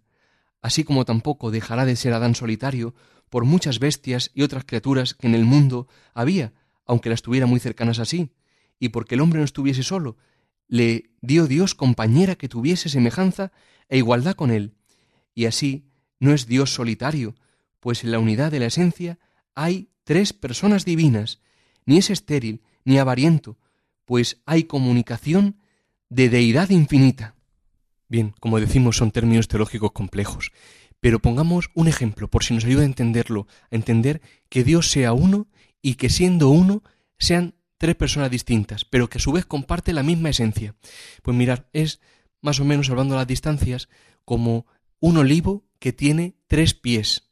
así 0.61 0.83
como 0.83 1.05
tampoco 1.05 1.51
dejará 1.51 1.85
de 1.85 1.95
ser 1.95 2.13
Adán 2.13 2.35
solitario, 2.35 2.95
por 3.29 3.45
muchas 3.45 3.79
bestias 3.79 4.31
y 4.33 4.41
otras 4.41 4.65
criaturas 4.65 5.13
que 5.13 5.27
en 5.27 5.35
el 5.35 5.45
mundo 5.45 5.87
había, 6.13 6.53
aunque 6.85 7.09
las 7.09 7.21
tuviera 7.21 7.45
muy 7.45 7.59
cercanas 7.59 7.99
así, 7.99 8.31
y 8.79 8.89
porque 8.89 9.15
el 9.15 9.21
hombre 9.21 9.39
no 9.39 9.45
estuviese 9.45 9.83
solo, 9.83 10.17
le 10.67 11.11
dio 11.21 11.47
Dios 11.47 11.75
compañera 11.75 12.35
que 12.35 12.49
tuviese 12.49 12.89
semejanza 12.89 13.51
e 13.89 13.97
igualdad 13.97 14.35
con 14.35 14.51
él. 14.51 14.75
Y 15.33 15.45
así 15.45 15.89
no 16.19 16.33
es 16.33 16.47
Dios 16.47 16.73
solitario, 16.73 17.35
pues 17.79 18.03
en 18.03 18.11
la 18.11 18.19
unidad 18.19 18.51
de 18.51 18.59
la 18.59 18.67
esencia 18.67 19.19
hay 19.55 19.89
tres 20.03 20.33
personas 20.33 20.85
divinas, 20.85 21.41
ni 21.85 21.97
es 21.97 22.09
estéril 22.09 22.61
ni 22.85 22.97
avariento, 22.97 23.57
pues 24.05 24.41
hay 24.45 24.63
comunicación 24.63 25.57
de 26.09 26.29
deidad 26.29 26.69
infinita. 26.69 27.35
Bien, 28.07 28.33
como 28.39 28.59
decimos, 28.59 28.97
son 28.97 29.11
términos 29.11 29.47
teológicos 29.47 29.91
complejos, 29.91 30.51
pero 30.99 31.19
pongamos 31.19 31.69
un 31.75 31.87
ejemplo, 31.87 32.27
por 32.27 32.43
si 32.43 32.53
nos 32.53 32.65
ayuda 32.65 32.81
a 32.81 32.85
entenderlo, 32.85 33.47
a 33.71 33.75
entender 33.75 34.21
que 34.49 34.63
Dios 34.63 34.89
sea 34.89 35.13
uno 35.13 35.47
y 35.81 35.95
que 35.95 36.09
siendo 36.09 36.49
uno 36.49 36.83
sean 37.17 37.55
tres 37.77 37.95
personas 37.95 38.31
distintas, 38.31 38.83
pero 38.83 39.09
que 39.09 39.19
a 39.19 39.21
su 39.21 39.31
vez 39.31 39.45
comparte 39.45 39.93
la 39.93 40.03
misma 40.03 40.29
esencia. 40.29 40.75
Pues 41.21 41.35
mirar, 41.37 41.69
es 41.71 42.01
más 42.41 42.59
o 42.59 42.65
menos, 42.65 42.87
salvando 42.87 43.15
las 43.15 43.27
distancias, 43.27 43.89
como 44.25 44.65
un 44.99 45.17
olivo 45.17 45.65
que 45.79 45.93
tiene 45.93 46.35
tres 46.47 46.73
pies. 46.73 47.29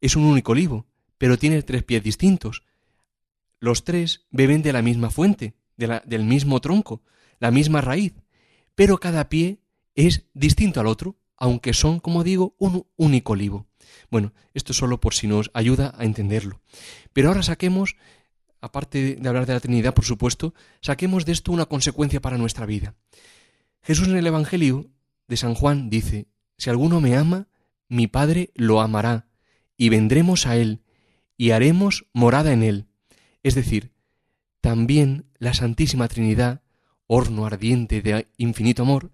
Es 0.00 0.16
un 0.16 0.24
único 0.24 0.52
olivo, 0.52 0.86
pero 1.18 1.38
tiene 1.38 1.62
tres 1.62 1.82
pies 1.82 2.02
distintos. 2.02 2.62
Los 3.60 3.84
tres 3.84 4.26
beben 4.30 4.62
de 4.62 4.72
la 4.72 4.82
misma 4.82 5.10
fuente, 5.10 5.54
del 5.76 6.24
mismo 6.24 6.60
tronco, 6.60 7.02
la 7.38 7.50
misma 7.50 7.80
raíz, 7.80 8.14
pero 8.74 8.98
cada 8.98 9.28
pie 9.28 9.60
es 9.94 10.26
distinto 10.34 10.80
al 10.80 10.86
otro 10.86 11.20
aunque 11.40 11.72
son, 11.72 11.98
como 11.98 12.22
digo, 12.22 12.54
un 12.58 12.86
único 12.96 13.32
olivo. 13.32 13.66
Bueno, 14.10 14.32
esto 14.52 14.72
solo 14.74 15.00
por 15.00 15.14
si 15.14 15.26
nos 15.26 15.50
ayuda 15.54 15.94
a 15.96 16.04
entenderlo. 16.04 16.60
Pero 17.14 17.28
ahora 17.28 17.42
saquemos, 17.42 17.96
aparte 18.60 19.16
de 19.16 19.28
hablar 19.28 19.46
de 19.46 19.54
la 19.54 19.60
Trinidad, 19.60 19.94
por 19.94 20.04
supuesto, 20.04 20.54
saquemos 20.82 21.24
de 21.24 21.32
esto 21.32 21.50
una 21.50 21.64
consecuencia 21.64 22.20
para 22.20 22.36
nuestra 22.36 22.66
vida. 22.66 22.94
Jesús 23.82 24.06
en 24.08 24.18
el 24.18 24.26
Evangelio 24.26 24.90
de 25.26 25.38
San 25.38 25.54
Juan 25.54 25.88
dice, 25.88 26.28
Si 26.58 26.68
alguno 26.68 27.00
me 27.00 27.16
ama, 27.16 27.48
mi 27.88 28.06
Padre 28.06 28.50
lo 28.54 28.82
amará, 28.82 29.26
y 29.78 29.88
vendremos 29.88 30.46
a 30.46 30.56
él, 30.56 30.82
y 31.38 31.52
haremos 31.52 32.06
morada 32.12 32.52
en 32.52 32.62
él. 32.62 32.86
Es 33.42 33.54
decir, 33.54 33.92
también 34.60 35.26
la 35.38 35.54
Santísima 35.54 36.08
Trinidad, 36.08 36.62
horno 37.06 37.46
ardiente 37.46 38.02
de 38.02 38.28
infinito 38.36 38.82
amor, 38.82 39.10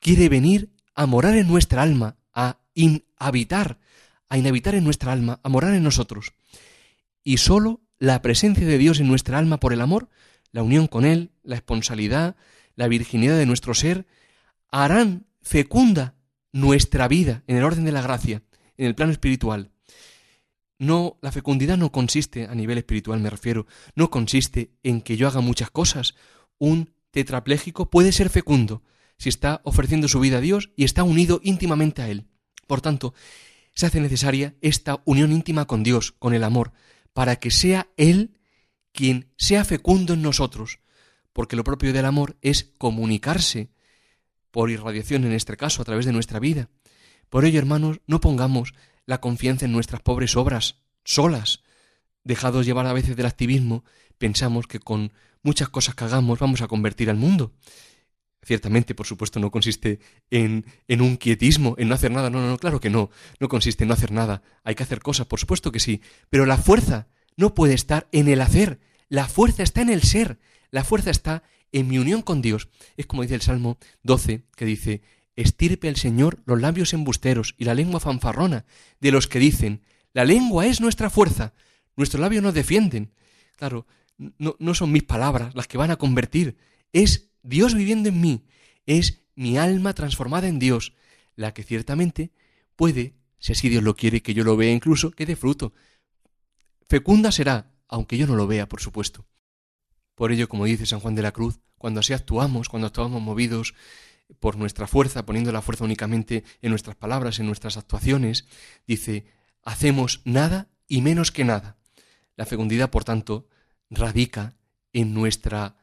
quiere 0.00 0.28
venir 0.28 0.70
a 0.94 1.06
morar 1.06 1.36
en 1.36 1.48
nuestra 1.48 1.82
alma, 1.82 2.16
a 2.32 2.58
inhabitar, 2.74 3.78
a 4.28 4.38
inhabitar 4.38 4.74
en 4.74 4.84
nuestra 4.84 5.12
alma, 5.12 5.40
a 5.42 5.48
morar 5.48 5.74
en 5.74 5.82
nosotros. 5.82 6.34
Y 7.22 7.38
sólo 7.38 7.80
la 7.98 8.20
presencia 8.22 8.66
de 8.66 8.78
Dios 8.78 9.00
en 9.00 9.08
nuestra 9.08 9.38
alma 9.38 9.58
por 9.58 9.72
el 9.72 9.80
amor, 9.80 10.08
la 10.52 10.62
unión 10.62 10.86
con 10.86 11.04
Él, 11.04 11.32
la 11.42 11.56
esponsalidad, 11.56 12.36
la 12.76 12.88
virginidad 12.88 13.36
de 13.36 13.46
nuestro 13.46 13.74
ser, 13.74 14.06
harán 14.70 15.26
fecunda 15.40 16.14
nuestra 16.52 17.08
vida 17.08 17.42
en 17.46 17.56
el 17.56 17.64
orden 17.64 17.84
de 17.84 17.92
la 17.92 18.02
gracia, 18.02 18.42
en 18.76 18.86
el 18.86 18.94
plano 18.94 19.12
espiritual. 19.12 19.70
No, 20.78 21.18
la 21.22 21.32
fecundidad 21.32 21.76
no 21.76 21.92
consiste, 21.92 22.46
a 22.46 22.54
nivel 22.54 22.78
espiritual 22.78 23.20
me 23.20 23.30
refiero, 23.30 23.66
no 23.94 24.10
consiste 24.10 24.72
en 24.82 25.02
que 25.02 25.16
yo 25.16 25.28
haga 25.28 25.40
muchas 25.40 25.70
cosas. 25.70 26.14
Un 26.58 26.94
tetrapléjico 27.10 27.90
puede 27.90 28.12
ser 28.12 28.28
fecundo, 28.28 28.82
si 29.16 29.28
está 29.28 29.60
ofreciendo 29.64 30.08
su 30.08 30.20
vida 30.20 30.38
a 30.38 30.40
Dios 30.40 30.70
y 30.76 30.84
está 30.84 31.04
unido 31.04 31.40
íntimamente 31.42 32.02
a 32.02 32.08
Él. 32.08 32.26
Por 32.66 32.80
tanto, 32.80 33.14
se 33.74 33.86
hace 33.86 34.00
necesaria 34.00 34.56
esta 34.60 35.00
unión 35.04 35.32
íntima 35.32 35.66
con 35.66 35.82
Dios, 35.82 36.12
con 36.12 36.34
el 36.34 36.44
amor, 36.44 36.72
para 37.12 37.36
que 37.36 37.50
sea 37.50 37.88
Él 37.96 38.38
quien 38.92 39.32
sea 39.36 39.64
fecundo 39.64 40.14
en 40.14 40.22
nosotros, 40.22 40.80
porque 41.32 41.56
lo 41.56 41.64
propio 41.64 41.92
del 41.92 42.04
amor 42.04 42.36
es 42.42 42.72
comunicarse 42.78 43.70
por 44.50 44.70
irradiación 44.70 45.24
en 45.24 45.32
este 45.32 45.56
caso 45.56 45.82
a 45.82 45.84
través 45.84 46.06
de 46.06 46.12
nuestra 46.12 46.38
vida. 46.38 46.70
Por 47.28 47.44
ello, 47.44 47.58
hermanos, 47.58 48.00
no 48.06 48.20
pongamos 48.20 48.74
la 49.06 49.20
confianza 49.20 49.64
en 49.64 49.72
nuestras 49.72 50.00
pobres 50.00 50.36
obras 50.36 50.76
solas. 51.04 51.62
Dejados 52.22 52.66
llevar 52.66 52.86
a 52.86 52.92
veces 52.92 53.16
del 53.16 53.26
activismo, 53.26 53.84
pensamos 54.18 54.66
que 54.66 54.80
con 54.80 55.12
muchas 55.42 55.68
cosas 55.68 55.94
que 55.94 56.04
hagamos 56.04 56.38
vamos 56.38 56.62
a 56.62 56.68
convertir 56.68 57.10
al 57.10 57.16
mundo. 57.16 57.52
Ciertamente, 58.42 58.94
por 58.94 59.06
supuesto, 59.06 59.40
no 59.40 59.50
consiste 59.50 60.00
en, 60.30 60.66
en, 60.86 61.00
un 61.00 61.16
quietismo, 61.16 61.74
en 61.78 61.88
no 61.88 61.94
hacer 61.94 62.10
nada. 62.10 62.28
No, 62.28 62.40
no, 62.40 62.48
no, 62.48 62.58
claro 62.58 62.78
que 62.78 62.90
no. 62.90 63.10
No 63.40 63.48
consiste 63.48 63.84
en 63.84 63.88
no 63.88 63.94
hacer 63.94 64.12
nada. 64.12 64.42
Hay 64.64 64.74
que 64.74 64.82
hacer 64.82 65.00
cosas, 65.00 65.26
por 65.26 65.40
supuesto 65.40 65.72
que 65.72 65.80
sí. 65.80 66.02
Pero 66.28 66.44
la 66.44 66.58
fuerza 66.58 67.08
no 67.36 67.54
puede 67.54 67.72
estar 67.72 68.06
en 68.12 68.28
el 68.28 68.42
hacer. 68.42 68.80
La 69.08 69.28
fuerza 69.28 69.62
está 69.62 69.80
en 69.80 69.88
el 69.88 70.02
ser. 70.02 70.38
La 70.70 70.84
fuerza 70.84 71.10
está 71.10 71.42
en 71.72 71.88
mi 71.88 71.98
unión 71.98 72.20
con 72.20 72.42
Dios. 72.42 72.68
Es 72.96 73.06
como 73.06 73.22
dice 73.22 73.34
el 73.34 73.40
Salmo 73.40 73.78
12, 74.02 74.42
que 74.56 74.64
dice, 74.64 75.02
estirpe 75.36 75.88
el 75.88 75.96
Señor 75.96 76.42
los 76.46 76.60
labios 76.60 76.92
embusteros 76.92 77.54
y 77.58 77.64
la 77.64 77.74
lengua 77.74 78.00
fanfarrona 78.00 78.64
de 79.00 79.10
los 79.10 79.26
que 79.26 79.38
dicen, 79.38 79.82
la 80.12 80.24
lengua 80.24 80.66
es 80.66 80.80
nuestra 80.80 81.10
fuerza. 81.10 81.54
Nuestros 81.96 82.20
labios 82.20 82.42
nos 82.42 82.54
defienden. 82.54 83.12
Claro, 83.56 83.86
no, 84.16 84.56
no 84.58 84.74
son 84.74 84.92
mis 84.92 85.02
palabras 85.02 85.54
las 85.54 85.66
que 85.66 85.78
van 85.78 85.90
a 85.90 85.96
convertir, 85.96 86.56
es 86.92 87.30
Dios 87.42 87.74
viviendo 87.74 88.08
en 88.08 88.20
mí, 88.20 88.44
es 88.86 89.22
mi 89.34 89.58
alma 89.58 89.92
transformada 89.92 90.48
en 90.48 90.58
Dios, 90.58 90.94
la 91.36 91.52
que 91.52 91.64
ciertamente 91.64 92.30
puede, 92.76 93.14
si 93.38 93.52
así 93.52 93.68
Dios 93.68 93.82
lo 93.82 93.96
quiere, 93.96 94.22
que 94.22 94.34
yo 94.34 94.44
lo 94.44 94.56
vea 94.56 94.72
incluso, 94.72 95.10
que 95.10 95.26
dé 95.26 95.36
fruto. 95.36 95.72
Fecunda 96.88 97.32
será, 97.32 97.72
aunque 97.88 98.16
yo 98.16 98.26
no 98.26 98.36
lo 98.36 98.46
vea, 98.46 98.68
por 98.68 98.80
supuesto. 98.80 99.26
Por 100.14 100.30
ello, 100.30 100.48
como 100.48 100.64
dice 100.64 100.86
San 100.86 101.00
Juan 101.00 101.14
de 101.14 101.22
la 101.22 101.32
Cruz, 101.32 101.58
cuando 101.76 102.00
así 102.00 102.12
actuamos, 102.12 102.68
cuando 102.68 102.86
actuamos 102.86 103.20
movidos 103.20 103.74
por 104.40 104.56
nuestra 104.56 104.86
fuerza, 104.86 105.26
poniendo 105.26 105.52
la 105.52 105.62
fuerza 105.62 105.84
únicamente 105.84 106.44
en 106.62 106.70
nuestras 106.70 106.96
palabras, 106.96 107.38
en 107.38 107.46
nuestras 107.46 107.76
actuaciones, 107.76 108.46
dice, 108.86 109.26
hacemos 109.62 110.20
nada 110.24 110.68
y 110.88 111.02
menos 111.02 111.32
que 111.32 111.44
nada. 111.44 111.76
La 112.36 112.46
fecundidad, 112.46 112.90
por 112.90 113.04
tanto, 113.04 113.46
radica 113.90 114.56
en 114.92 115.14
nuestra 115.14 115.76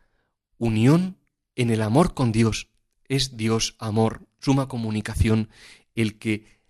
unión 0.58 1.18
en 1.56 1.70
el 1.70 1.82
amor 1.82 2.14
con 2.14 2.32
Dios. 2.32 2.70
Es 3.08 3.38
Dios 3.38 3.76
amor, 3.80 4.28
suma 4.40 4.68
comunicación, 4.68 5.50
el 5.96 6.18
que 6.18 6.62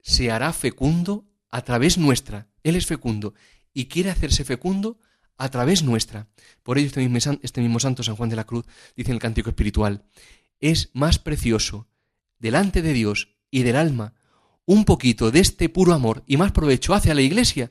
se 0.00 0.30
hará 0.30 0.52
fecundo 0.52 1.26
a 1.50 1.62
través 1.62 1.98
nuestra. 1.98 2.48
Él 2.62 2.76
es 2.76 2.86
fecundo 2.86 3.34
y 3.72 3.86
quiere 3.86 4.10
hacerse 4.10 4.44
fecundo 4.44 4.98
a 5.36 5.48
través 5.48 5.82
nuestra. 5.82 6.28
Por 6.62 6.78
ello 6.78 6.86
este 6.86 7.06
mismo, 7.08 7.38
este 7.42 7.80
santo 7.80 8.02
San 8.02 8.16
Juan 8.16 8.28
de 8.28 8.36
la 8.36 8.44
Cruz 8.44 8.64
dice 8.96 9.10
en 9.10 9.16
el 9.16 9.20
cántico 9.20 9.50
espiritual, 9.50 10.04
es 10.62 10.88
más 10.94 11.18
precioso 11.18 11.88
delante 12.38 12.80
de 12.80 12.94
Dios 12.94 13.36
y 13.50 13.64
del 13.64 13.76
alma 13.76 14.14
un 14.64 14.84
poquito 14.84 15.30
de 15.30 15.40
este 15.40 15.68
puro 15.68 15.92
amor 15.92 16.22
y 16.26 16.38
más 16.38 16.52
provecho 16.52 16.94
hace 16.94 17.10
a 17.10 17.14
la 17.14 17.20
Iglesia, 17.20 17.70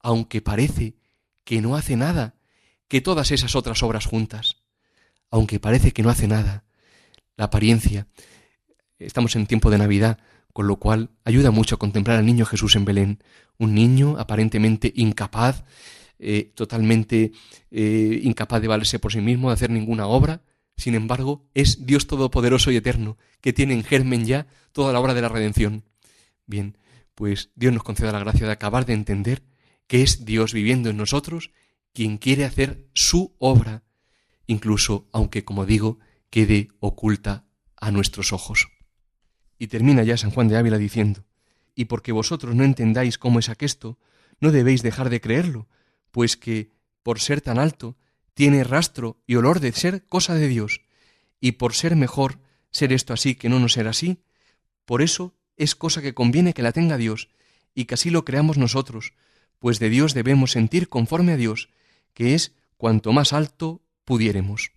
aunque 0.00 0.40
parece 0.40 0.94
que 1.42 1.60
no 1.60 1.74
hace 1.74 1.96
nada, 1.96 2.36
que 2.86 3.00
todas 3.00 3.32
esas 3.32 3.56
otras 3.56 3.82
obras 3.82 4.06
juntas, 4.06 4.58
aunque 5.30 5.58
parece 5.58 5.92
que 5.92 6.02
no 6.02 6.10
hace 6.10 6.28
nada. 6.28 6.64
La 7.36 7.46
apariencia. 7.46 8.06
Estamos 8.98 9.34
en 9.36 9.46
tiempo 9.46 9.70
de 9.70 9.78
Navidad, 9.78 10.18
con 10.52 10.66
lo 10.66 10.76
cual 10.76 11.10
ayuda 11.24 11.50
mucho 11.50 11.76
a 11.76 11.78
contemplar 11.78 12.18
al 12.18 12.26
niño 12.26 12.44
Jesús 12.44 12.76
en 12.76 12.84
Belén, 12.84 13.22
un 13.58 13.74
niño 13.74 14.16
aparentemente 14.18 14.92
incapaz, 14.96 15.64
eh, 16.18 16.52
totalmente 16.54 17.32
eh, 17.70 18.20
incapaz 18.22 18.60
de 18.60 18.68
valerse 18.68 18.98
por 18.98 19.12
sí 19.12 19.20
mismo, 19.20 19.48
de 19.48 19.54
hacer 19.54 19.70
ninguna 19.70 20.06
obra, 20.06 20.42
sin 20.78 20.94
embargo, 20.94 21.44
es 21.54 21.84
Dios 21.86 22.06
Todopoderoso 22.06 22.70
y 22.70 22.76
Eterno, 22.76 23.18
que 23.40 23.52
tiene 23.52 23.74
en 23.74 23.82
germen 23.82 24.24
ya 24.24 24.46
toda 24.70 24.92
la 24.92 25.00
obra 25.00 25.12
de 25.12 25.20
la 25.20 25.28
redención. 25.28 25.84
Bien, 26.46 26.78
pues 27.16 27.50
Dios 27.56 27.74
nos 27.74 27.82
conceda 27.82 28.12
la 28.12 28.20
gracia 28.20 28.46
de 28.46 28.52
acabar 28.52 28.86
de 28.86 28.92
entender 28.92 29.42
que 29.88 30.02
es 30.02 30.24
Dios 30.24 30.52
viviendo 30.52 30.88
en 30.88 30.96
nosotros 30.96 31.50
quien 31.92 32.16
quiere 32.16 32.44
hacer 32.44 32.86
su 32.94 33.34
obra, 33.38 33.82
incluso 34.46 35.08
aunque, 35.12 35.44
como 35.44 35.66
digo, 35.66 35.98
quede 36.30 36.68
oculta 36.78 37.44
a 37.76 37.90
nuestros 37.90 38.32
ojos. 38.32 38.68
Y 39.58 39.66
termina 39.66 40.04
ya 40.04 40.16
San 40.16 40.30
Juan 40.30 40.46
de 40.46 40.58
Ávila 40.58 40.78
diciendo, 40.78 41.24
y 41.74 41.86
porque 41.86 42.12
vosotros 42.12 42.54
no 42.54 42.62
entendáis 42.62 43.18
cómo 43.18 43.40
es 43.40 43.48
aquesto, 43.48 43.98
no 44.38 44.52
debéis 44.52 44.82
dejar 44.82 45.10
de 45.10 45.20
creerlo, 45.20 45.66
pues 46.12 46.36
que, 46.36 46.70
por 47.02 47.18
ser 47.18 47.40
tan 47.40 47.58
alto, 47.58 47.96
tiene 48.38 48.62
rastro 48.62 49.20
y 49.26 49.34
olor 49.34 49.58
de 49.58 49.72
ser 49.72 50.06
cosa 50.06 50.36
de 50.36 50.46
Dios, 50.46 50.82
y 51.40 51.52
por 51.58 51.74
ser 51.74 51.96
mejor 51.96 52.38
ser 52.70 52.92
esto 52.92 53.12
así 53.12 53.34
que 53.34 53.48
no 53.48 53.58
no 53.58 53.68
ser 53.68 53.88
así, 53.88 54.22
por 54.84 55.02
eso 55.02 55.34
es 55.56 55.74
cosa 55.74 56.02
que 56.02 56.14
conviene 56.14 56.54
que 56.54 56.62
la 56.62 56.70
tenga 56.70 56.98
Dios, 56.98 57.30
y 57.74 57.86
que 57.86 57.94
así 57.94 58.10
lo 58.10 58.24
creamos 58.24 58.56
nosotros, 58.56 59.12
pues 59.58 59.80
de 59.80 59.90
Dios 59.90 60.14
debemos 60.14 60.52
sentir 60.52 60.88
conforme 60.88 61.32
a 61.32 61.36
Dios, 61.36 61.70
que 62.14 62.36
es 62.36 62.54
cuanto 62.76 63.12
más 63.12 63.32
alto 63.32 63.82
pudiéremos. 64.04 64.70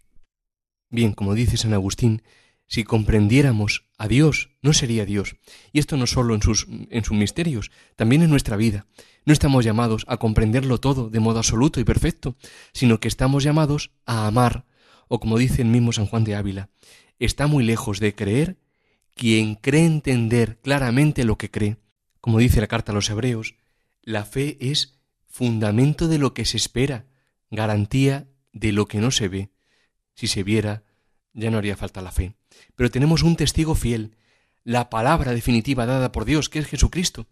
Bien, 0.89 1.13
como 1.13 1.35
dice 1.35 1.55
San 1.55 1.75
Agustín, 1.75 2.23
si 2.71 2.85
comprendiéramos 2.85 3.83
a 3.97 4.07
Dios, 4.07 4.51
no 4.61 4.71
sería 4.71 5.05
Dios. 5.05 5.35
Y 5.73 5.79
esto 5.79 5.97
no 5.97 6.07
solo 6.07 6.35
en 6.35 6.41
sus, 6.41 6.67
en 6.89 7.03
sus 7.03 7.17
misterios, 7.17 7.69
también 7.97 8.21
en 8.21 8.29
nuestra 8.29 8.55
vida. 8.55 8.85
No 9.25 9.33
estamos 9.33 9.65
llamados 9.65 10.05
a 10.07 10.15
comprenderlo 10.15 10.79
todo 10.79 11.09
de 11.09 11.19
modo 11.19 11.39
absoluto 11.39 11.81
y 11.81 11.83
perfecto, 11.83 12.37
sino 12.71 13.01
que 13.01 13.09
estamos 13.09 13.43
llamados 13.43 13.91
a 14.05 14.25
amar, 14.25 14.63
o 15.09 15.19
como 15.19 15.37
dice 15.37 15.63
el 15.63 15.67
mismo 15.67 15.91
San 15.91 16.05
Juan 16.05 16.23
de 16.23 16.35
Ávila, 16.35 16.69
está 17.19 17.45
muy 17.45 17.65
lejos 17.65 17.99
de 17.99 18.15
creer 18.15 18.57
quien 19.15 19.55
cree 19.55 19.85
entender 19.85 20.57
claramente 20.61 21.25
lo 21.25 21.37
que 21.37 21.51
cree. 21.51 21.75
Como 22.21 22.39
dice 22.39 22.61
la 22.61 22.67
carta 22.67 22.93
a 22.93 22.95
los 22.95 23.09
hebreos, 23.09 23.55
la 24.01 24.23
fe 24.23 24.57
es 24.61 24.97
fundamento 25.27 26.07
de 26.07 26.19
lo 26.19 26.33
que 26.33 26.45
se 26.45 26.55
espera, 26.55 27.05
garantía 27.49 28.29
de 28.53 28.71
lo 28.71 28.85
que 28.85 28.99
no 28.99 29.11
se 29.11 29.27
ve. 29.27 29.49
Si 30.15 30.27
se 30.27 30.43
viera, 30.43 30.85
ya 31.33 31.51
no 31.51 31.57
haría 31.57 31.77
falta 31.77 32.01
la 32.01 32.11
fe. 32.11 32.33
Pero 32.75 32.91
tenemos 32.91 33.23
un 33.23 33.35
testigo 33.35 33.75
fiel, 33.75 34.15
la 34.63 34.89
palabra 34.89 35.33
definitiva 35.33 35.85
dada 35.85 36.11
por 36.11 36.25
Dios, 36.25 36.49
que 36.49 36.59
es 36.59 36.67
Jesucristo, 36.67 37.27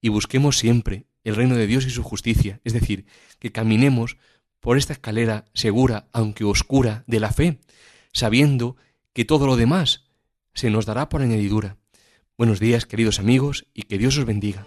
y 0.00 0.08
busquemos 0.08 0.58
siempre 0.58 1.06
el 1.22 1.36
reino 1.36 1.54
de 1.54 1.68
Dios 1.68 1.86
y 1.86 1.90
su 1.90 2.02
justicia, 2.02 2.60
es 2.64 2.72
decir, 2.72 3.06
que 3.38 3.52
caminemos 3.52 4.16
por 4.58 4.76
esta 4.76 4.94
escalera 4.94 5.44
segura, 5.54 6.08
aunque 6.12 6.42
oscura, 6.42 7.04
de 7.06 7.20
la 7.20 7.32
fe, 7.32 7.60
sabiendo 8.12 8.74
que 9.12 9.24
todo 9.24 9.46
lo 9.46 9.54
demás 9.54 10.08
se 10.54 10.70
nos 10.70 10.86
dará 10.86 11.08
por 11.08 11.22
añadidura. 11.22 11.76
Buenos 12.36 12.58
días, 12.58 12.84
queridos 12.84 13.20
amigos, 13.20 13.68
y 13.74 13.82
que 13.82 13.98
Dios 13.98 14.18
os 14.18 14.24
bendiga. 14.24 14.66